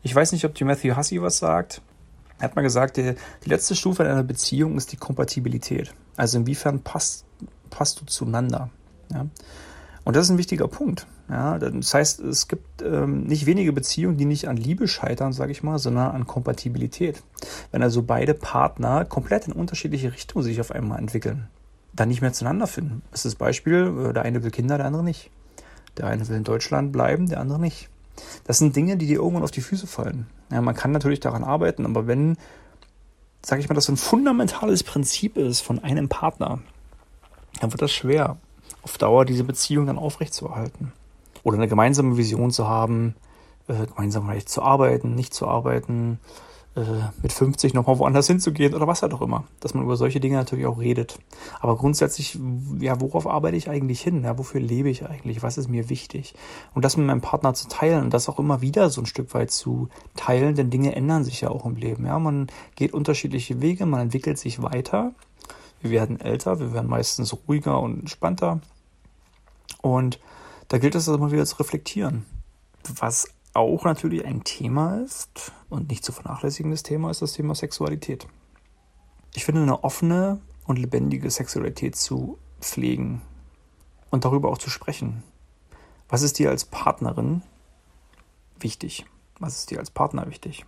Ich 0.01 0.15
weiß 0.15 0.31
nicht, 0.31 0.45
ob 0.45 0.55
dir 0.55 0.65
Matthew 0.65 0.95
Hussey 0.95 1.21
was 1.21 1.37
sagt. 1.37 1.81
Er 2.39 2.45
hat 2.45 2.55
mal 2.55 2.61
gesagt, 2.61 2.97
die, 2.97 3.15
die 3.43 3.49
letzte 3.49 3.75
Stufe 3.75 4.03
einer 4.03 4.23
Beziehung 4.23 4.77
ist 4.77 4.91
die 4.91 4.97
Kompatibilität. 4.97 5.93
Also 6.15 6.37
inwiefern 6.37 6.81
passt, 6.81 7.25
passt 7.69 8.01
du 8.01 8.05
zueinander? 8.05 8.69
Ja? 9.11 9.27
Und 10.05 10.15
das 10.15 10.25
ist 10.25 10.31
ein 10.31 10.37
wichtiger 10.37 10.67
Punkt. 10.67 11.05
Ja? 11.29 11.57
Das 11.59 11.93
heißt, 11.93 12.19
es 12.21 12.47
gibt 12.47 12.81
ähm, 12.81 13.23
nicht 13.23 13.45
wenige 13.45 13.73
Beziehungen, 13.73 14.17
die 14.17 14.25
nicht 14.25 14.47
an 14.47 14.57
Liebe 14.57 14.87
scheitern, 14.87 15.33
sage 15.33 15.51
ich 15.51 15.63
mal, 15.63 15.79
sondern 15.79 16.11
an 16.11 16.27
Kompatibilität. 16.27 17.23
Wenn 17.71 17.83
also 17.83 18.03
beide 18.03 18.33
Partner 18.33 19.05
komplett 19.05 19.47
in 19.47 19.53
unterschiedliche 19.53 20.11
Richtungen 20.11 20.43
sich 20.43 20.59
auf 20.59 20.71
einmal 20.71 20.99
entwickeln 20.99 21.47
dann 21.99 22.09
nicht 22.09 22.21
mehr 22.21 22.33
zueinander 22.33 22.67
finden. 22.67 23.01
Das 23.11 23.25
ist 23.25 23.33
das 23.33 23.35
Beispiel, 23.35 24.09
äh, 24.09 24.13
der 24.13 24.23
eine 24.23 24.43
will 24.43 24.51
Kinder, 24.51 24.77
der 24.77 24.87
andere 24.87 25.03
nicht. 25.03 25.29
Der 25.97 26.07
eine 26.07 26.27
will 26.27 26.37
in 26.37 26.43
Deutschland 26.43 26.91
bleiben, 26.91 27.27
der 27.27 27.39
andere 27.39 27.59
nicht. 27.59 27.89
Das 28.45 28.57
sind 28.57 28.75
Dinge, 28.75 28.97
die 28.97 29.07
dir 29.07 29.17
irgendwann 29.17 29.43
auf 29.43 29.51
die 29.51 29.61
Füße 29.61 29.87
fallen. 29.87 30.27
Ja, 30.51 30.61
man 30.61 30.75
kann 30.75 30.91
natürlich 30.91 31.19
daran 31.19 31.43
arbeiten, 31.43 31.85
aber 31.85 32.07
wenn, 32.07 32.37
sage 33.45 33.61
ich 33.61 33.69
mal, 33.69 33.75
das 33.75 33.85
so 33.85 33.93
ein 33.93 33.97
fundamentales 33.97 34.83
Prinzip 34.83 35.37
ist 35.37 35.61
von 35.61 35.83
einem 35.83 36.09
Partner, 36.09 36.59
dann 37.59 37.71
wird 37.71 37.81
das 37.81 37.91
schwer, 37.91 38.37
auf 38.81 38.97
Dauer 38.97 39.25
diese 39.25 39.43
Beziehung 39.43 39.87
dann 39.87 39.97
aufrechtzuerhalten. 39.97 40.91
Oder 41.43 41.57
eine 41.57 41.67
gemeinsame 41.67 42.17
Vision 42.17 42.51
zu 42.51 42.67
haben, 42.67 43.15
äh, 43.67 43.85
gemeinsam 43.85 44.25
vielleicht 44.25 44.49
zu 44.49 44.61
arbeiten, 44.61 45.15
nicht 45.15 45.33
zu 45.33 45.47
arbeiten, 45.47 46.19
äh, 46.75 46.81
mit 47.21 47.33
50 47.33 47.73
nochmal 47.73 47.97
woanders 47.97 48.27
hinzugehen 48.27 48.73
oder 48.73 48.87
was 48.87 49.01
halt 49.01 49.13
auch 49.13 49.21
immer. 49.21 49.43
Dass 49.59 49.73
man 49.73 49.83
über 49.83 49.97
solche 49.97 50.19
Dinge 50.19 50.37
natürlich 50.37 50.65
auch 50.65 50.79
redet. 50.79 51.19
Aber 51.59 51.75
grundsätzlich, 51.75 52.37
ja, 52.79 53.01
worauf 53.01 53.27
arbeite 53.27 53.57
ich 53.57 53.69
eigentlich 53.69 54.01
hin? 54.01 54.23
Ja, 54.23 54.37
wofür 54.37 54.61
lebe 54.61 54.89
ich 54.89 55.05
eigentlich? 55.05 55.41
Was 55.41 55.57
ist 55.57 55.67
mir 55.67 55.89
wichtig? 55.89 56.35
Und 56.75 56.85
das 56.85 56.95
mit 56.95 57.07
meinem 57.07 57.21
Partner 57.21 57.53
zu 57.53 57.67
teilen 57.67 58.03
und 58.03 58.13
das 58.13 58.29
auch 58.29 58.39
immer 58.39 58.61
wieder 58.61 58.89
so 58.89 59.01
ein 59.01 59.07
Stück 59.07 59.33
weit 59.33 59.51
zu 59.51 59.89
teilen, 60.15 60.55
denn 60.55 60.69
Dinge 60.69 60.95
ändern 60.95 61.23
sich 61.23 61.41
ja 61.41 61.49
auch 61.49 61.65
im 61.65 61.75
Leben. 61.75 62.05
Ja, 62.05 62.19
man 62.19 62.47
geht 62.75 62.93
unterschiedliche 62.93 63.61
Wege, 63.61 63.85
man 63.85 64.01
entwickelt 64.01 64.37
sich 64.37 64.61
weiter. 64.61 65.13
Wir 65.81 65.91
werden 65.91 66.19
älter, 66.19 66.59
wir 66.59 66.73
werden 66.73 66.89
meistens 66.89 67.35
ruhiger 67.47 67.79
und 67.79 68.01
entspannter. 68.01 68.61
Und 69.81 70.19
da 70.69 70.77
gilt 70.77 70.95
es 70.95 71.07
immer 71.07 71.31
wieder 71.31 71.45
zu 71.45 71.57
reflektieren. 71.57 72.25
Was 72.95 73.27
auch 73.53 73.83
natürlich 73.83 74.23
ein 74.25 74.43
Thema 74.43 75.01
ist 75.01 75.51
und 75.69 75.89
nicht 75.89 76.05
zu 76.05 76.11
vernachlässigendes 76.11 76.83
Thema 76.83 77.09
ist 77.09 77.21
das 77.21 77.33
Thema 77.33 77.55
Sexualität. 77.55 78.27
Ich 79.35 79.45
finde 79.45 79.63
eine 79.63 79.83
offene 79.83 80.39
und 80.65 80.77
lebendige 80.77 81.29
Sexualität 81.29 81.95
zu 81.95 82.37
pflegen 82.61 83.21
und 84.11 84.25
darüber 84.25 84.49
auch 84.49 84.59
zu 84.59 84.69
sprechen. 84.69 85.23
Was 86.07 86.21
ist 86.21 86.37
dir 86.39 86.51
als 86.51 86.65
Partnerin 86.65 87.41
wichtig? 88.59 89.05
Was 89.39 89.57
ist 89.57 89.71
dir 89.71 89.79
als 89.79 89.89
Partner 89.89 90.27
wichtig? 90.27 90.65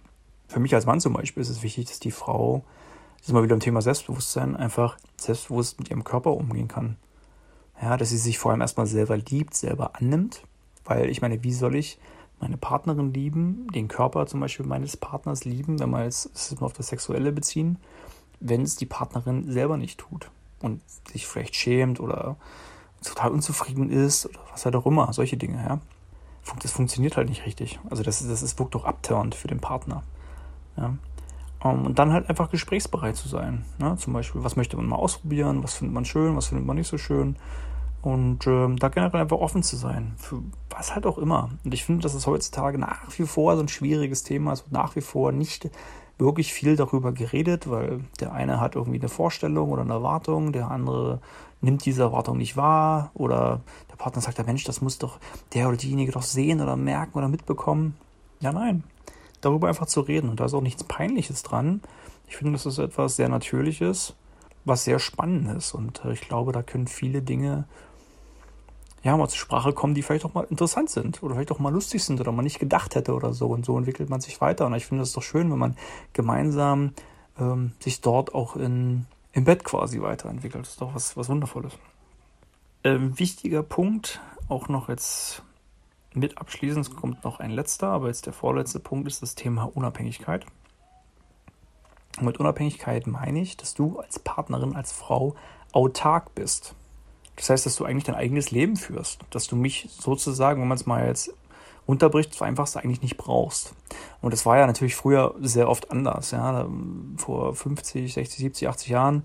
Für 0.47 0.59
mich 0.59 0.73
als 0.73 0.85
Mann 0.85 0.99
zum 0.99 1.13
Beispiel 1.13 1.41
ist 1.41 1.49
es 1.49 1.63
wichtig, 1.63 1.85
dass 1.85 1.99
die 1.99 2.11
Frau, 2.11 2.63
das 3.19 3.27
ist 3.27 3.33
mal 3.33 3.43
wieder 3.43 3.55
ein 3.55 3.61
Thema 3.61 3.81
Selbstbewusstsein, 3.81 4.55
einfach 4.55 4.97
selbstbewusst 5.17 5.79
mit 5.79 5.89
ihrem 5.89 6.03
Körper 6.03 6.31
umgehen 6.31 6.67
kann. 6.67 6.97
Ja, 7.81 7.97
dass 7.97 8.09
sie 8.09 8.17
sich 8.17 8.37
vor 8.37 8.51
allem 8.51 8.61
erstmal 8.61 8.85
selber 8.85 9.17
liebt, 9.17 9.55
selber 9.55 9.95
annimmt, 9.95 10.43
weil 10.85 11.09
ich 11.09 11.21
meine, 11.21 11.43
wie 11.43 11.53
soll 11.53 11.75
ich 11.75 11.99
meine 12.39 12.57
Partnerin 12.57 13.13
lieben, 13.13 13.67
den 13.73 13.87
Körper 13.87 14.25
zum 14.25 14.39
Beispiel 14.39 14.65
meines 14.65 14.97
Partners 14.97 15.45
lieben, 15.45 15.79
wenn 15.79 15.89
wir 15.89 16.03
jetzt 16.03 16.31
es 16.35 16.59
mal 16.59 16.65
auf 16.65 16.73
das 16.73 16.87
Sexuelle 16.87 17.31
beziehen, 17.31 17.77
wenn 18.39 18.61
es 18.61 18.75
die 18.75 18.85
Partnerin 18.85 19.51
selber 19.51 19.77
nicht 19.77 19.99
tut 19.99 20.29
und 20.61 20.81
sich 21.11 21.27
vielleicht 21.27 21.55
schämt 21.55 21.99
oder 21.99 22.35
total 23.03 23.31
unzufrieden 23.31 23.89
ist 23.89 24.27
oder 24.27 24.39
was 24.51 24.65
halt 24.65 24.75
auch 24.75 24.85
immer, 24.85 25.11
solche 25.13 25.37
Dinge, 25.37 25.57
ja. 25.57 25.79
Das 26.61 26.71
funktioniert 26.71 27.17
halt 27.17 27.29
nicht 27.29 27.45
richtig. 27.45 27.79
Also 27.89 28.01
das, 28.01 28.27
das 28.27 28.41
ist 28.41 28.57
wirkt 28.57 28.73
doch 28.73 28.85
abturnt 28.85 29.35
für 29.35 29.47
den 29.47 29.59
Partner. 29.59 30.03
Ja. 30.75 30.95
Um, 31.63 31.85
und 31.85 31.99
dann 31.99 32.11
halt 32.11 32.27
einfach 32.27 32.49
gesprächsbereit 32.49 33.15
zu 33.15 33.27
sein. 33.27 33.65
Ne? 33.77 33.95
Zum 33.97 34.13
Beispiel, 34.13 34.43
was 34.43 34.55
möchte 34.55 34.77
man 34.77 34.87
mal 34.87 34.95
ausprobieren, 34.95 35.63
was 35.63 35.75
findet 35.75 35.93
man 35.93 36.05
schön, 36.05 36.35
was 36.35 36.47
findet 36.47 36.65
man 36.65 36.75
nicht 36.75 36.87
so 36.87 36.97
schön. 36.97 37.35
Und 38.01 38.47
ähm, 38.47 38.77
da 38.77 38.89
generell 38.89 39.21
einfach 39.21 39.37
offen 39.37 39.61
zu 39.61 39.75
sein, 39.75 40.13
für 40.17 40.41
was 40.71 40.95
halt 40.95 41.05
auch 41.05 41.19
immer. 41.19 41.49
Und 41.63 41.73
ich 41.73 41.85
finde, 41.85 42.01
das 42.01 42.15
ist 42.15 42.25
heutzutage 42.25 42.79
nach 42.79 43.01
wie 43.17 43.27
vor 43.27 43.55
so 43.55 43.61
ein 43.61 43.67
schwieriges 43.67 44.23
Thema. 44.23 44.53
Es 44.53 44.63
wird 44.63 44.71
nach 44.71 44.95
wie 44.95 45.01
vor 45.01 45.31
nicht 45.31 45.69
wirklich 46.17 46.51
viel 46.51 46.75
darüber 46.75 47.11
geredet, 47.11 47.69
weil 47.69 48.01
der 48.19 48.33
eine 48.33 48.59
hat 48.59 48.75
irgendwie 48.75 48.99
eine 48.99 49.09
Vorstellung 49.09 49.71
oder 49.71 49.83
eine 49.83 49.93
Erwartung, 49.93 50.51
der 50.53 50.71
andere 50.71 51.19
nimmt 51.61 51.85
diese 51.85 52.03
Erwartung 52.03 52.37
nicht 52.37 52.57
wahr 52.57 53.11
oder 53.13 53.61
der 53.91 53.97
Partner 53.97 54.21
sagt, 54.21 54.37
der 54.37 54.45
Mensch, 54.45 54.63
das 54.63 54.81
muss 54.81 54.97
doch 54.97 55.19
der 55.53 55.67
oder 55.67 55.77
diejenige 55.77 56.11
doch 56.11 56.23
sehen 56.23 56.61
oder 56.61 56.75
merken 56.75 57.17
oder 57.17 57.27
mitbekommen. 57.27 57.95
Ja, 58.39 58.51
nein. 58.51 58.83
Darüber 59.41 59.67
einfach 59.67 59.87
zu 59.87 60.01
reden. 60.01 60.29
Und 60.29 60.39
da 60.39 60.45
ist 60.45 60.53
auch 60.53 60.61
nichts 60.61 60.83
Peinliches 60.83 61.43
dran. 61.43 61.81
Ich 62.27 62.37
finde, 62.37 62.53
das 62.53 62.65
ist 62.65 62.77
etwas 62.77 63.15
sehr 63.15 63.29
Natürliches, 63.29 64.15
was 64.65 64.83
sehr 64.83 64.99
spannend 64.99 65.55
ist. 65.57 65.73
Und 65.73 66.05
äh, 66.05 66.13
ich 66.13 66.21
glaube, 66.21 66.51
da 66.51 66.63
können 66.63 66.87
viele 66.87 67.21
Dinge 67.21 67.65
ja, 69.03 69.17
mal 69.17 69.27
zur 69.27 69.39
Sprache 69.39 69.73
kommen, 69.73 69.95
die 69.95 70.03
vielleicht 70.03 70.25
auch 70.25 70.33
mal 70.33 70.45
interessant 70.49 70.89
sind 70.89 71.23
oder 71.23 71.33
vielleicht 71.33 71.51
auch 71.51 71.59
mal 71.59 71.73
lustig 71.73 72.03
sind 72.03 72.21
oder 72.21 72.31
man 72.31 72.43
nicht 72.43 72.59
gedacht 72.59 72.95
hätte 72.95 73.13
oder 73.13 73.33
so. 73.33 73.47
Und 73.47 73.65
so 73.65 73.77
entwickelt 73.77 74.09
man 74.09 74.21
sich 74.21 74.39
weiter. 74.41 74.67
Und 74.67 74.75
ich 74.75 74.85
finde 74.85 75.03
es 75.03 75.13
doch 75.13 75.23
schön, 75.23 75.51
wenn 75.51 75.57
man 75.57 75.75
gemeinsam 76.13 76.93
ähm, 77.39 77.71
sich 77.79 78.01
dort 78.01 78.35
auch 78.35 78.55
in, 78.55 79.07
im 79.33 79.43
Bett 79.43 79.63
quasi 79.63 80.01
weiterentwickelt. 80.01 80.65
Das 80.65 80.73
ist 80.73 80.81
doch 80.81 80.93
was, 80.93 81.17
was 81.17 81.29
Wundervolles. 81.29 81.73
Ähm, 82.83 83.17
wichtiger 83.17 83.63
Punkt, 83.63 84.21
auch 84.49 84.67
noch 84.67 84.89
jetzt 84.89 85.43
mit 86.13 86.37
abschließend 86.37 86.95
kommt 86.95 87.23
noch 87.23 87.39
ein 87.39 87.51
letzter, 87.51 87.87
aber 87.87 88.07
jetzt 88.07 88.25
der 88.25 88.33
vorletzte 88.33 88.79
Punkt 88.79 89.07
ist 89.07 89.21
das 89.21 89.35
Thema 89.35 89.63
Unabhängigkeit. 89.63 90.45
Und 92.17 92.25
mit 92.25 92.39
Unabhängigkeit 92.39 93.07
meine 93.07 93.41
ich, 93.41 93.57
dass 93.57 93.73
du 93.73 93.99
als 93.99 94.19
Partnerin, 94.19 94.75
als 94.75 94.91
Frau 94.91 95.35
autark 95.71 96.35
bist. 96.35 96.75
Das 97.37 97.49
heißt, 97.49 97.65
dass 97.65 97.75
du 97.77 97.85
eigentlich 97.85 98.03
dein 98.03 98.15
eigenes 98.15 98.51
Leben 98.51 98.75
führst, 98.75 99.21
dass 99.29 99.47
du 99.47 99.55
mich 99.55 99.89
sozusagen, 99.89 100.61
wenn 100.61 100.67
man 100.67 100.77
es 100.77 100.85
mal 100.85 101.07
jetzt 101.07 101.33
unterbricht, 101.85 102.33
so 102.33 102.45
einfach 102.45 102.73
eigentlich 102.75 103.01
nicht 103.01 103.17
brauchst. 103.17 103.73
Und 104.21 104.33
das 104.33 104.45
war 104.45 104.57
ja 104.57 104.67
natürlich 104.67 104.95
früher 104.95 105.35
sehr 105.41 105.69
oft 105.69 105.91
anders. 105.91 106.31
Ja, 106.31 106.67
vor 107.17 107.55
50, 107.55 108.13
60, 108.13 108.39
70, 108.39 108.69
80 108.69 108.87
Jahren 108.89 109.23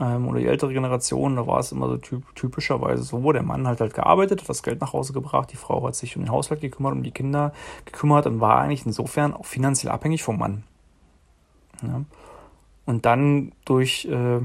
ähm, 0.00 0.28
oder 0.28 0.40
die 0.40 0.46
ältere 0.46 0.72
Generation, 0.72 1.36
da 1.36 1.46
war 1.46 1.60
es 1.60 1.72
immer 1.72 1.88
so 1.88 1.96
typ, 1.96 2.34
typischerweise 2.34 3.02
so, 3.02 3.32
der 3.32 3.42
Mann 3.42 3.66
halt 3.66 3.80
halt 3.80 3.94
gearbeitet, 3.94 4.42
hat 4.42 4.48
das 4.48 4.62
Geld 4.62 4.80
nach 4.80 4.92
Hause 4.92 5.12
gebracht, 5.12 5.50
die 5.52 5.56
Frau 5.56 5.86
hat 5.86 5.94
sich 5.94 6.16
um 6.16 6.24
den 6.24 6.32
Haushalt 6.32 6.60
gekümmert, 6.60 6.92
um 6.92 7.02
die 7.02 7.12
Kinder 7.12 7.52
gekümmert 7.84 8.26
und 8.26 8.40
war 8.40 8.58
eigentlich 8.58 8.84
insofern 8.84 9.32
auch 9.32 9.46
finanziell 9.46 9.92
abhängig 9.92 10.22
vom 10.22 10.38
Mann. 10.38 10.64
Ja. 11.82 12.02
Und 12.84 13.06
dann 13.06 13.52
durch 13.64 14.06
äh, 14.06 14.40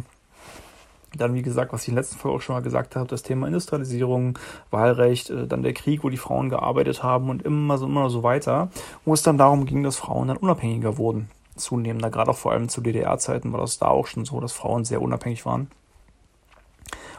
dann, 1.18 1.34
wie 1.34 1.42
gesagt, 1.42 1.74
was 1.74 1.84
ich 1.84 1.90
in 1.90 1.96
der 1.96 2.04
letzten 2.04 2.18
Folge 2.18 2.38
auch 2.38 2.42
schon 2.42 2.56
mal 2.56 2.62
gesagt 2.62 2.96
habe, 2.96 3.08
das 3.08 3.24
Thema 3.24 3.48
Industrialisierung, 3.48 4.38
Wahlrecht, 4.72 5.30
äh, 5.30 5.48
dann 5.48 5.64
der 5.64 5.74
Krieg, 5.74 6.04
wo 6.04 6.10
die 6.10 6.18
Frauen 6.18 6.50
gearbeitet 6.50 7.04
haben 7.04 7.30
und 7.30 7.44
immer 7.44 7.78
so, 7.78 7.86
immer 7.86 8.10
so 8.10 8.24
weiter, 8.24 8.70
wo 9.06 9.14
es 9.14 9.24
dann 9.24 9.38
darum 9.38 9.66
ging, 9.66 9.84
dass 9.84 9.98
Frauen 9.98 10.30
dann 10.30 10.38
unabhängiger 10.38 10.98
wurden. 10.98 11.30
Zunehmender, 11.56 12.10
gerade 12.10 12.32
auch 12.32 12.38
vor 12.38 12.52
allem 12.52 12.70
zu 12.70 12.82
DDR-Zeiten 12.82 13.52
war 13.52 13.60
das 13.60 13.80
da 13.80 13.88
auch 13.88 14.08
schon 14.08 14.26
so, 14.26 14.40
dass 14.40 14.54
Frauen 14.54 14.86
sehr 14.86 15.02
unabhängig 15.02 15.46
waren. 15.46 15.70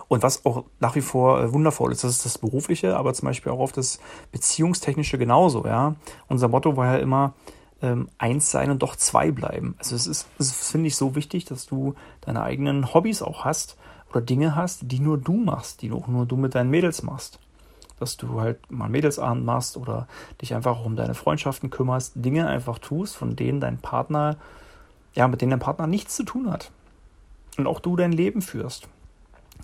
Und 0.07 0.23
was 0.23 0.47
auch 0.47 0.65
nach 0.81 0.95
wie 0.95 1.03
vor 1.03 1.41
äh, 1.41 1.53
wundervoll 1.53 1.93
ist, 1.93 2.03
das 2.03 2.13
ist 2.13 2.25
das 2.25 2.39
Berufliche, 2.39 2.97
aber 2.97 3.13
zum 3.13 3.27
Beispiel 3.27 3.53
auch 3.53 3.61
auf 3.61 3.73
das 3.73 4.01
Beziehungstechnische 4.33 5.19
genauso, 5.19 5.67
ja. 5.67 5.97
Unser 6.29 6.49
Motto 6.49 6.77
war 6.77 6.95
ja 6.95 6.99
immer, 6.99 7.35
ähm, 7.83 8.09
eins 8.19 8.51
sein 8.51 8.71
und 8.71 8.83
doch 8.83 8.97
zwei 8.97 9.31
bleiben. 9.31 9.77
Also 9.79 9.95
es 9.95 10.07
ist, 10.07 10.27
es 10.39 10.53
finde 10.53 10.89
ich 10.89 10.97
so 10.97 11.15
wichtig, 11.15 11.45
dass 11.45 11.67
du 11.67 11.95
deine 12.23 12.43
eigenen 12.43 12.93
Hobbys 12.93 13.23
auch 13.23 13.45
hast 13.45 13.77
oder 14.11 14.21
Dinge 14.21 14.57
hast, 14.57 14.91
die 14.91 15.01
nur 15.01 15.19
du 15.19 15.35
machst, 15.35 15.83
die 15.83 15.93
auch 15.93 16.09
nur 16.09 16.27
du 16.27 16.37
mit 16.37 16.55
deinen 16.55 16.71
Mädels 16.71 17.03
machst. 17.03 17.39
Dass 17.99 18.17
du 18.17 18.41
halt 18.41 18.71
mal 18.71 18.89
Mädelsabend 18.89 19.45
machst 19.45 19.77
oder 19.77 20.07
dich 20.41 20.55
einfach 20.55 20.85
um 20.85 20.97
deine 20.97 21.15
Freundschaften 21.15 21.71
kümmerst, 21.71 22.13
Dinge 22.15 22.47
einfach 22.47 22.79
tust, 22.79 23.17
von 23.17 23.35
denen 23.35 23.61
dein 23.61 23.79
Partner, 23.79 24.37
ja, 25.15 25.27
mit 25.27 25.41
denen 25.41 25.51
dein 25.51 25.61
Partner 25.61 25.87
nichts 25.87 26.15
zu 26.15 26.25
tun 26.25 26.51
hat. 26.51 26.71
Und 27.57 27.67
auch 27.67 27.81
du 27.81 27.97
dein 27.97 28.13
Leben 28.13 28.41
führst 28.41 28.89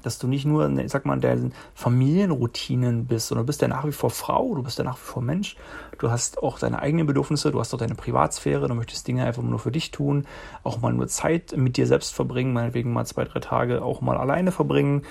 dass 0.04 0.18
du 0.18 0.28
nicht 0.28 0.44
nur, 0.44 0.68
ich 0.78 0.92
sag 0.92 1.06
mal, 1.06 1.14
in 1.14 1.20
deinen 1.20 1.52
Familienroutinen 1.74 3.06
bist, 3.06 3.28
sondern 3.28 3.44
du 3.44 3.46
bist 3.46 3.62
ja 3.62 3.68
nach 3.68 3.86
wie 3.86 3.92
vor 3.92 4.10
Frau, 4.10 4.54
du 4.54 4.62
bist 4.62 4.78
ja 4.78 4.84
nach 4.84 4.96
wie 4.96 5.04
vor 5.04 5.22
Mensch, 5.22 5.56
du 5.98 6.10
hast 6.10 6.42
auch 6.42 6.58
deine 6.58 6.80
eigenen 6.80 7.06
Bedürfnisse, 7.06 7.50
du 7.50 7.58
hast 7.58 7.72
auch 7.72 7.78
deine 7.78 7.94
Privatsphäre, 7.94 8.68
du 8.68 8.74
möchtest 8.74 9.08
Dinge 9.08 9.24
einfach 9.24 9.42
nur 9.42 9.58
für 9.58 9.72
dich 9.72 9.90
tun, 9.90 10.26
auch 10.62 10.80
mal 10.80 10.92
nur 10.92 11.08
Zeit 11.08 11.56
mit 11.56 11.76
dir 11.76 11.86
selbst 11.86 12.14
verbringen, 12.14 12.52
meinetwegen 12.52 12.92
mal 12.92 13.06
zwei, 13.06 13.24
drei 13.24 13.40
Tage 13.40 13.82
auch 13.82 14.02
mal 14.02 14.18
alleine 14.18 14.52
verbringen 14.52 15.02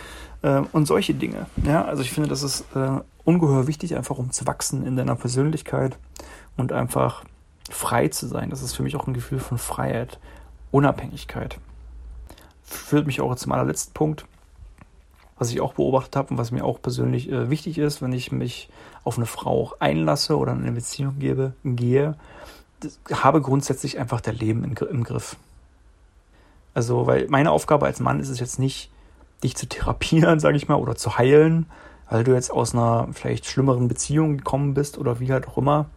äh, 0.43 0.61
und 0.71 0.85
solche 0.85 1.15
Dinge. 1.15 1.47
Ja, 1.65 1.85
also 1.85 2.03
ich 2.03 2.11
finde, 2.11 2.29
das 2.29 2.43
ist 2.43 2.65
äh, 2.75 2.99
ungeheuer 3.23 3.67
wichtig, 3.67 3.95
einfach 3.95 4.19
um 4.19 4.31
zu 4.31 4.45
wachsen 4.45 4.85
in 4.85 4.95
deiner 4.95 5.15
Persönlichkeit 5.15 5.97
und 6.55 6.71
einfach 6.71 7.23
frei 7.69 8.09
zu 8.09 8.27
sein. 8.27 8.51
Das 8.51 8.61
ist 8.61 8.73
für 8.73 8.83
mich 8.83 8.95
auch 8.95 9.07
ein 9.07 9.13
Gefühl 9.13 9.39
von 9.39 9.57
Freiheit, 9.57 10.19
Unabhängigkeit. 10.71 11.57
Führt 12.63 13.07
mich 13.07 13.21
auch 13.21 13.35
zum 13.35 13.51
allerletzten 13.51 13.93
Punkt 13.93 14.25
was 15.37 15.51
ich 15.51 15.61
auch 15.61 15.73
beobachtet 15.73 16.15
habe 16.15 16.29
und 16.31 16.37
was 16.37 16.51
mir 16.51 16.63
auch 16.63 16.81
persönlich 16.81 17.31
äh, 17.31 17.49
wichtig 17.49 17.77
ist, 17.77 18.01
wenn 18.01 18.13
ich 18.13 18.31
mich 18.31 18.69
auf 19.03 19.17
eine 19.17 19.25
Frau 19.25 19.61
auch 19.61 19.79
einlasse 19.79 20.37
oder 20.37 20.53
in 20.53 20.61
eine 20.61 20.71
Beziehung 20.71 21.19
gebe, 21.19 21.53
gehe, 21.63 22.15
habe 23.11 23.41
grundsätzlich 23.41 23.99
einfach 23.99 24.21
der 24.21 24.33
Leben 24.33 24.63
in, 24.63 24.75
im 24.75 25.03
Griff. 25.03 25.37
Also, 26.73 27.07
weil 27.07 27.27
meine 27.29 27.51
Aufgabe 27.51 27.85
als 27.85 27.99
Mann 27.99 28.19
ist 28.19 28.29
es 28.29 28.39
jetzt 28.39 28.59
nicht, 28.59 28.89
dich 29.43 29.55
zu 29.55 29.67
therapieren, 29.67 30.39
sage 30.41 30.57
ich 30.57 30.67
mal, 30.67 30.75
oder 30.75 30.95
zu 30.95 31.17
heilen, 31.17 31.67
weil 32.09 32.23
du 32.23 32.33
jetzt 32.33 32.51
aus 32.51 32.73
einer 32.73 33.07
vielleicht 33.11 33.45
schlimmeren 33.45 33.87
Beziehung 33.87 34.37
gekommen 34.37 34.73
bist 34.73 34.97
oder 34.97 35.19
wie 35.19 35.31
halt 35.31 35.47
auch 35.47 35.57
immer. 35.57 35.87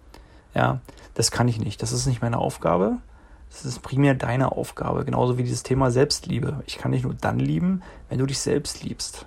Ja, 0.54 0.80
das 1.14 1.30
kann 1.30 1.48
ich 1.48 1.58
nicht. 1.58 1.82
Das 1.82 1.92
ist 1.92 2.06
nicht 2.06 2.22
meine 2.22 2.38
Aufgabe. 2.38 2.98
Das 3.50 3.64
ist 3.64 3.82
primär 3.82 4.14
deine 4.14 4.52
Aufgabe, 4.52 5.04
genauso 5.04 5.38
wie 5.38 5.42
dieses 5.42 5.62
Thema 5.62 5.90
Selbstliebe. 5.90 6.62
Ich 6.66 6.78
kann 6.78 6.92
dich 6.92 7.02
nur 7.02 7.14
dann 7.14 7.38
lieben, 7.38 7.82
wenn 8.08 8.18
du 8.18 8.26
dich 8.26 8.38
selbst 8.38 8.84
liebst. 8.84 9.26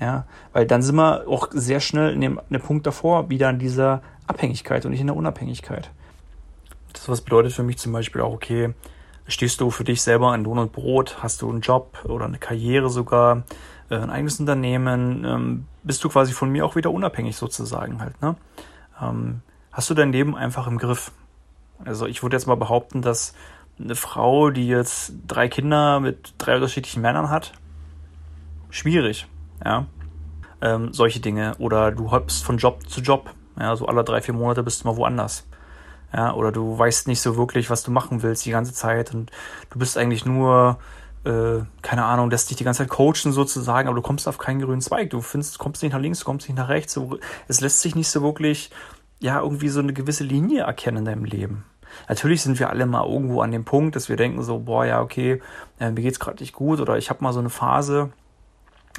Ja, 0.00 0.24
weil 0.52 0.66
dann 0.66 0.82
sind 0.82 0.96
wir 0.96 1.28
auch 1.28 1.48
sehr 1.52 1.80
schnell 1.80 2.12
in 2.12 2.20
dem, 2.20 2.38
in 2.48 2.54
dem 2.54 2.62
Punkt 2.62 2.86
davor 2.86 3.30
wieder 3.30 3.48
in 3.50 3.58
dieser 3.58 4.02
Abhängigkeit 4.26 4.84
und 4.84 4.90
nicht 4.90 5.00
in 5.00 5.06
der 5.06 5.16
Unabhängigkeit. 5.16 5.90
Das 6.92 7.08
was 7.08 7.20
bedeutet 7.20 7.52
für 7.52 7.62
mich 7.62 7.78
zum 7.78 7.92
Beispiel 7.92 8.20
auch, 8.20 8.32
okay, 8.32 8.74
stehst 9.26 9.60
du 9.60 9.70
für 9.70 9.84
dich 9.84 10.02
selber 10.02 10.34
in 10.34 10.44
Lohn 10.44 10.58
und 10.58 10.72
Brot, 10.72 11.22
hast 11.22 11.42
du 11.42 11.50
einen 11.50 11.60
Job 11.60 12.04
oder 12.04 12.24
eine 12.24 12.38
Karriere 12.38 12.90
sogar, 12.90 13.44
äh, 13.90 13.96
ein 13.96 14.10
eigenes 14.10 14.40
Unternehmen, 14.40 15.24
ähm, 15.24 15.66
bist 15.82 16.02
du 16.04 16.08
quasi 16.08 16.32
von 16.32 16.50
mir 16.50 16.66
auch 16.66 16.76
wieder 16.76 16.90
unabhängig 16.90 17.36
sozusagen 17.36 18.00
halt, 18.00 18.20
ne? 18.22 18.36
Ähm, 19.00 19.40
hast 19.70 19.88
du 19.90 19.94
dein 19.94 20.12
Leben 20.12 20.36
einfach 20.36 20.66
im 20.66 20.78
Griff? 20.78 21.12
Also 21.84 22.06
ich 22.06 22.22
würde 22.22 22.36
jetzt 22.36 22.46
mal 22.46 22.56
behaupten, 22.56 23.02
dass 23.02 23.34
eine 23.78 23.94
Frau, 23.94 24.50
die 24.50 24.68
jetzt 24.68 25.14
drei 25.26 25.48
Kinder 25.48 26.00
mit 26.00 26.34
drei 26.38 26.56
unterschiedlichen 26.56 27.02
Männern 27.02 27.30
hat, 27.30 27.52
schwierig, 28.70 29.26
ja. 29.64 29.86
Ähm, 30.60 30.92
solche 30.92 31.20
Dinge. 31.20 31.54
Oder 31.58 31.90
du 31.90 32.10
hoppst 32.10 32.44
von 32.44 32.58
Job 32.58 32.88
zu 32.88 33.00
Job. 33.00 33.34
Ja, 33.58 33.74
so 33.76 33.86
alle 33.86 34.04
drei, 34.04 34.20
vier 34.20 34.34
Monate 34.34 34.62
bist 34.62 34.82
du 34.82 34.88
mal 34.88 34.96
woanders. 34.96 35.46
Ja, 36.14 36.34
oder 36.34 36.52
du 36.52 36.78
weißt 36.78 37.08
nicht 37.08 37.20
so 37.20 37.36
wirklich, 37.36 37.70
was 37.70 37.82
du 37.82 37.90
machen 37.90 38.22
willst 38.22 38.44
die 38.44 38.50
ganze 38.50 38.72
Zeit 38.72 39.14
und 39.14 39.30
du 39.70 39.78
bist 39.78 39.96
eigentlich 39.96 40.26
nur, 40.26 40.78
äh, 41.24 41.60
keine 41.80 42.04
Ahnung, 42.04 42.30
lässt 42.30 42.50
dich 42.50 42.58
die 42.58 42.64
ganze 42.64 42.82
Zeit 42.82 42.90
coachen 42.90 43.32
sozusagen, 43.32 43.88
aber 43.88 43.96
du 43.96 44.02
kommst 44.02 44.28
auf 44.28 44.38
keinen 44.38 44.60
grünen 44.60 44.82
Zweig. 44.82 45.10
Du 45.10 45.20
findest, 45.22 45.58
kommst 45.58 45.82
nicht 45.82 45.92
nach 45.92 46.00
links, 46.00 46.20
du 46.20 46.24
kommst 46.26 46.48
nicht 46.48 46.58
nach 46.58 46.68
rechts. 46.68 46.98
Es 47.48 47.60
lässt 47.60 47.80
sich 47.80 47.94
nicht 47.94 48.08
so 48.08 48.22
wirklich, 48.22 48.70
ja, 49.20 49.40
irgendwie 49.40 49.68
so 49.68 49.80
eine 49.80 49.94
gewisse 49.94 50.24
Linie 50.24 50.64
erkennen 50.64 50.98
in 50.98 51.04
deinem 51.06 51.24
Leben. 51.24 51.64
Natürlich 52.08 52.42
sind 52.42 52.58
wir 52.58 52.70
alle 52.70 52.86
mal 52.86 53.06
irgendwo 53.06 53.42
an 53.42 53.52
dem 53.52 53.64
Punkt, 53.64 53.96
dass 53.96 54.08
wir 54.08 54.16
denken 54.16 54.42
so, 54.42 54.60
boah, 54.60 54.84
ja, 54.84 55.00
okay, 55.00 55.40
äh, 55.78 55.90
mir 55.90 56.02
geht's 56.02 56.20
gerade 56.20 56.40
nicht 56.40 56.52
gut 56.52 56.80
oder 56.80 56.98
ich 56.98 57.10
habe 57.10 57.22
mal 57.22 57.32
so 57.32 57.40
eine 57.40 57.50
Phase. 57.50 58.10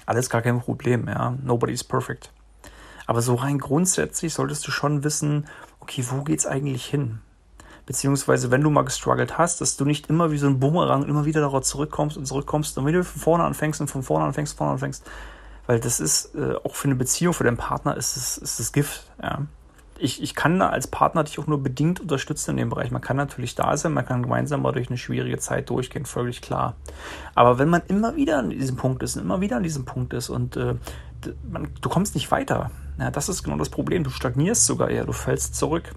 Alles 0.06 0.30
gar 0.30 0.42
kein 0.42 0.60
Problem, 0.60 1.08
ja. 1.08 1.36
Nobody 1.44 1.74
is 1.74 1.84
perfect. 1.84 2.32
Aber 3.06 3.22
so 3.22 3.36
rein 3.36 3.60
grundsätzlich 3.60 4.34
solltest 4.34 4.66
du 4.68 4.72
schon 4.72 5.04
wissen, 5.04 5.46
okay, 5.80 6.04
wo 6.10 6.24
geht's 6.24 6.46
eigentlich 6.46 6.86
hin? 6.86 7.20
Beziehungsweise, 7.86 8.50
wenn 8.50 8.62
du 8.62 8.70
mal 8.70 8.86
gestruggelt 8.86 9.38
hast, 9.38 9.60
dass 9.60 9.76
du 9.76 9.84
nicht 9.84 10.10
immer 10.10 10.32
wie 10.32 10.38
so 10.38 10.48
ein 10.48 10.60
Bumerang 10.60 11.04
immer 11.04 11.26
wieder 11.26 11.42
darauf 11.42 11.64
zurückkommst 11.64 12.18
und 12.18 12.26
zurückkommst 12.26 12.78
und 12.78 12.86
wieder 12.86 13.04
von 13.04 13.22
vorne 13.22 13.44
anfängst 13.44 13.82
und 13.82 13.88
von 13.88 14.04
vorne 14.04 14.26
anfängst, 14.26 14.54
von 14.54 14.58
vorne 14.58 14.74
anfängst. 14.74 15.06
Weil 15.68 15.80
das 15.80 16.00
ist 16.00 16.34
äh, 16.36 16.56
auch 16.64 16.76
für 16.76 16.88
eine 16.88 16.96
Beziehung, 16.96 17.34
für 17.34 17.44
deinen 17.44 17.58
Partner 17.58 17.96
ist 17.98 18.16
es 18.16 18.38
ist 18.38 18.60
das 18.60 18.72
Gift, 18.72 19.12
ja 19.22 19.42
ich, 20.04 20.22
ich 20.22 20.36
kann 20.36 20.60
da 20.60 20.70
als 20.70 20.88
Partner 20.88 21.24
dich 21.24 21.40
auch 21.40 21.48
nur 21.48 21.64
bedingt 21.64 22.02
unterstützen 22.02 22.52
in 22.52 22.58
dem 22.58 22.70
Bereich. 22.70 22.92
Man 22.92 23.02
kann 23.02 23.16
natürlich 23.16 23.56
da 23.56 23.76
sein, 23.78 23.94
man 23.94 24.06
kann 24.06 24.22
gemeinsam 24.22 24.62
mal 24.62 24.74
durch 24.74 24.90
eine 24.90 24.98
schwierige 24.98 25.38
Zeit 25.38 25.70
durchgehen, 25.70 26.06
völlig 26.06 26.42
klar. 26.42 26.76
Aber 27.36 27.58
wenn 27.58 27.70
man 27.70 27.82
immer 27.88 28.16
wieder 28.18 28.40
an 28.40 28.50
diesem 28.50 28.76
Punkt 28.76 29.02
ist 29.02 29.16
und 29.16 29.24
immer 29.24 29.40
wieder 29.40 29.58
an 29.58 29.64
diesem 29.64 29.86
Punkt 29.86 30.14
ist 30.14 30.30
und 30.30 30.58
äh, 30.58 30.76
man, 31.50 31.70
du 31.80 31.90
kommst 31.90 32.16
nicht 32.16 32.30
weiter, 32.32 32.70
ja, 33.00 33.12
das 33.12 33.30
ist 33.30 33.44
genau 33.44 33.58
das 33.58 33.70
Problem. 33.70 34.04
Du 34.04 34.10
stagnierst 34.10 34.66
sogar 34.66 34.90
eher, 34.90 35.06
du 35.06 35.14
fällst 35.14 35.56
zurück. 35.56 35.96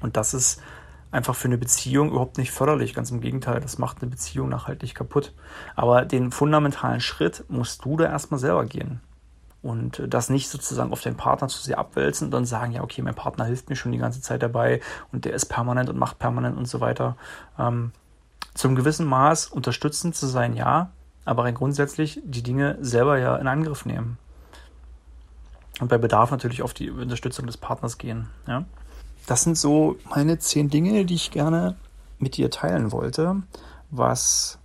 Und 0.00 0.16
das 0.16 0.32
ist 0.32 0.62
einfach 1.10 1.34
für 1.34 1.48
eine 1.48 1.58
Beziehung 1.58 2.08
überhaupt 2.10 2.38
nicht 2.38 2.52
förderlich. 2.52 2.94
Ganz 2.94 3.10
im 3.10 3.20
Gegenteil, 3.20 3.60
das 3.60 3.78
macht 3.78 4.00
eine 4.00 4.10
Beziehung 4.10 4.48
nachhaltig 4.48 4.94
kaputt. 4.94 5.34
Aber 5.76 6.06
den 6.06 6.32
fundamentalen 6.32 7.00
Schritt 7.00 7.44
musst 7.48 7.84
du 7.84 7.98
da 7.98 8.06
erstmal 8.06 8.40
selber 8.40 8.64
gehen 8.64 9.00
und 9.64 10.02
das 10.06 10.28
nicht 10.28 10.48
sozusagen 10.48 10.92
auf 10.92 11.00
den 11.00 11.16
Partner 11.16 11.48
zu 11.48 11.60
sehr 11.62 11.78
abwälzen 11.78 12.26
und 12.26 12.30
dann 12.30 12.44
sagen, 12.44 12.72
ja, 12.72 12.82
okay, 12.82 13.02
mein 13.02 13.14
Partner 13.14 13.46
hilft 13.46 13.70
mir 13.70 13.76
schon 13.76 13.92
die 13.92 13.98
ganze 13.98 14.20
Zeit 14.20 14.42
dabei 14.42 14.80
und 15.10 15.24
der 15.24 15.32
ist 15.32 15.46
permanent 15.46 15.88
und 15.88 15.98
macht 15.98 16.18
permanent 16.18 16.56
und 16.56 16.66
so 16.66 16.80
weiter. 16.80 17.16
Ähm, 17.58 17.92
zum 18.54 18.76
gewissen 18.76 19.06
Maß 19.06 19.48
unterstützend 19.48 20.14
zu 20.14 20.26
sein, 20.26 20.54
ja, 20.54 20.90
aber 21.24 21.44
rein 21.44 21.54
grundsätzlich 21.54 22.20
die 22.24 22.42
Dinge 22.42 22.76
selber 22.80 23.18
ja 23.18 23.36
in 23.36 23.48
Angriff 23.48 23.86
nehmen. 23.86 24.18
Und 25.80 25.88
bei 25.88 25.98
Bedarf 25.98 26.30
natürlich 26.30 26.62
auf 26.62 26.74
die 26.74 26.90
Unterstützung 26.90 27.46
des 27.46 27.56
Partners 27.56 27.98
gehen. 27.98 28.28
Ja. 28.46 28.64
Das 29.26 29.42
sind 29.42 29.56
so 29.56 29.96
meine 30.08 30.38
zehn 30.38 30.68
Dinge, 30.68 31.04
die 31.04 31.14
ich 31.14 31.30
gerne 31.30 31.74
mit 32.18 32.36
dir 32.36 32.50
teilen 32.50 32.92
wollte, 32.92 33.42
was 33.90 34.58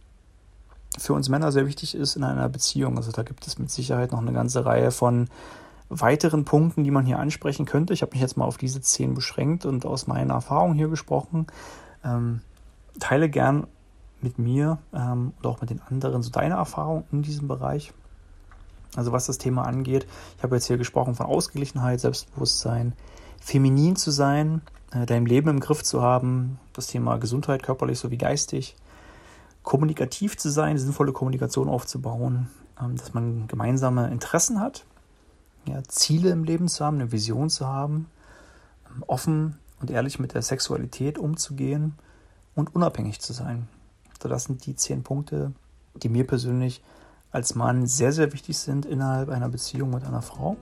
für 0.99 1.13
uns 1.13 1.29
Männer 1.29 1.51
sehr 1.51 1.65
wichtig 1.65 1.95
ist 1.95 2.15
in 2.15 2.23
einer 2.23 2.49
Beziehung. 2.49 2.97
Also 2.97 3.11
da 3.11 3.23
gibt 3.23 3.47
es 3.47 3.57
mit 3.57 3.71
Sicherheit 3.71 4.11
noch 4.11 4.19
eine 4.19 4.33
ganze 4.33 4.65
Reihe 4.65 4.91
von 4.91 5.29
weiteren 5.89 6.45
Punkten, 6.45 6.83
die 6.83 6.91
man 6.91 7.05
hier 7.05 7.19
ansprechen 7.19 7.65
könnte. 7.65 7.93
Ich 7.93 8.01
habe 8.01 8.11
mich 8.11 8.21
jetzt 8.21 8.37
mal 8.37 8.45
auf 8.45 8.57
diese 8.57 8.81
zehn 8.81 9.15
beschränkt 9.15 9.65
und 9.65 9.85
aus 9.85 10.07
meiner 10.07 10.35
Erfahrung 10.35 10.73
hier 10.73 10.87
gesprochen. 10.87 11.47
Ähm, 12.03 12.41
teile 12.99 13.29
gern 13.29 13.67
mit 14.21 14.37
mir 14.37 14.77
ähm, 14.93 15.33
oder 15.39 15.49
auch 15.49 15.61
mit 15.61 15.69
den 15.69 15.81
anderen 15.81 16.21
so 16.21 16.29
deine 16.29 16.55
Erfahrung 16.55 17.05
in 17.11 17.21
diesem 17.21 17.47
Bereich. 17.47 17.93
Also 18.95 19.11
was 19.11 19.27
das 19.27 19.37
Thema 19.37 19.63
angeht, 19.63 20.07
ich 20.37 20.43
habe 20.43 20.55
jetzt 20.55 20.65
hier 20.65 20.77
gesprochen 20.77 21.15
von 21.15 21.25
Ausgeglichenheit, 21.25 21.99
Selbstbewusstsein, 21.99 22.93
feminin 23.39 23.95
zu 23.95 24.11
sein, 24.11 24.61
äh, 24.91 25.05
dein 25.05 25.25
Leben 25.25 25.49
im 25.49 25.59
Griff 25.59 25.83
zu 25.83 26.01
haben, 26.01 26.59
das 26.73 26.87
Thema 26.87 27.17
Gesundheit 27.17 27.63
körperlich 27.63 27.99
sowie 27.99 28.17
geistig, 28.17 28.75
kommunikativ 29.63 30.37
zu 30.37 30.49
sein, 30.49 30.77
sinnvolle 30.77 31.11
Kommunikation 31.11 31.69
aufzubauen, 31.69 32.49
ähm, 32.81 32.95
dass 32.95 33.13
man 33.13 33.47
gemeinsame 33.47 34.09
Interessen 34.09 34.59
hat, 34.59 34.85
ja, 35.67 35.83
Ziele 35.87 36.29
im 36.31 36.43
Leben 36.43 36.67
zu 36.67 36.85
haben, 36.85 36.95
eine 36.95 37.11
Vision 37.11 37.49
zu 37.49 37.67
haben, 37.67 38.07
ähm, 38.89 39.03
offen 39.07 39.59
und 39.79 39.91
ehrlich 39.91 40.19
mit 40.19 40.33
der 40.33 40.41
Sexualität 40.41 41.17
umzugehen 41.17 41.95
und 42.55 42.75
unabhängig 42.75 43.19
zu 43.19 43.33
sein. 43.33 43.67
Also 44.13 44.29
das 44.29 44.45
sind 44.45 44.65
die 44.65 44.75
zehn 44.75 45.03
Punkte, 45.03 45.53
die 45.95 46.09
mir 46.09 46.25
persönlich 46.25 46.83
als 47.31 47.55
Mann 47.55 47.85
sehr, 47.85 48.11
sehr 48.11 48.33
wichtig 48.33 48.57
sind 48.57 48.85
innerhalb 48.85 49.29
einer 49.29 49.49
Beziehung 49.49 49.91
mit 49.91 50.03
einer 50.03 50.21
Frau. 50.21 50.57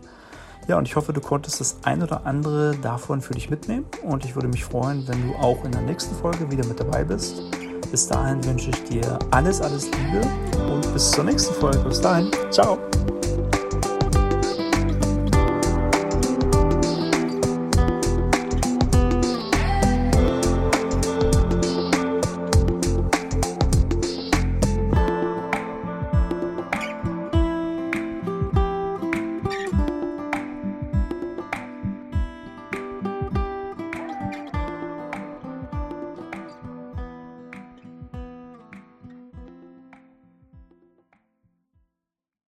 Ja, 0.67 0.77
und 0.77 0.85
ich 0.85 0.97
hoffe, 0.97 1.13
du 1.13 1.21
konntest 1.21 1.61
das 1.61 1.77
ein 1.83 2.03
oder 2.03 2.25
andere 2.25 2.75
davon 2.77 3.21
für 3.21 3.33
dich 3.33 3.49
mitnehmen. 3.49 3.85
Und 4.03 4.25
ich 4.25 4.35
würde 4.35 4.49
mich 4.49 4.65
freuen, 4.65 5.07
wenn 5.07 5.27
du 5.27 5.35
auch 5.35 5.63
in 5.63 5.71
der 5.71 5.81
nächsten 5.81 6.13
Folge 6.15 6.51
wieder 6.51 6.65
mit 6.65 6.79
dabei 6.79 7.05
bist. 7.05 7.41
Bis 7.91 8.07
dahin 8.07 8.43
wünsche 8.45 8.69
ich 8.69 8.83
dir 8.83 9.17
alles, 9.31 9.61
alles 9.61 9.85
Liebe 9.85 10.27
und 10.71 10.93
bis 10.93 11.11
zur 11.11 11.23
nächsten 11.23 11.53
Folge. 11.55 11.79
Bis 11.79 12.01
dahin, 12.01 12.31
ciao. 12.51 12.77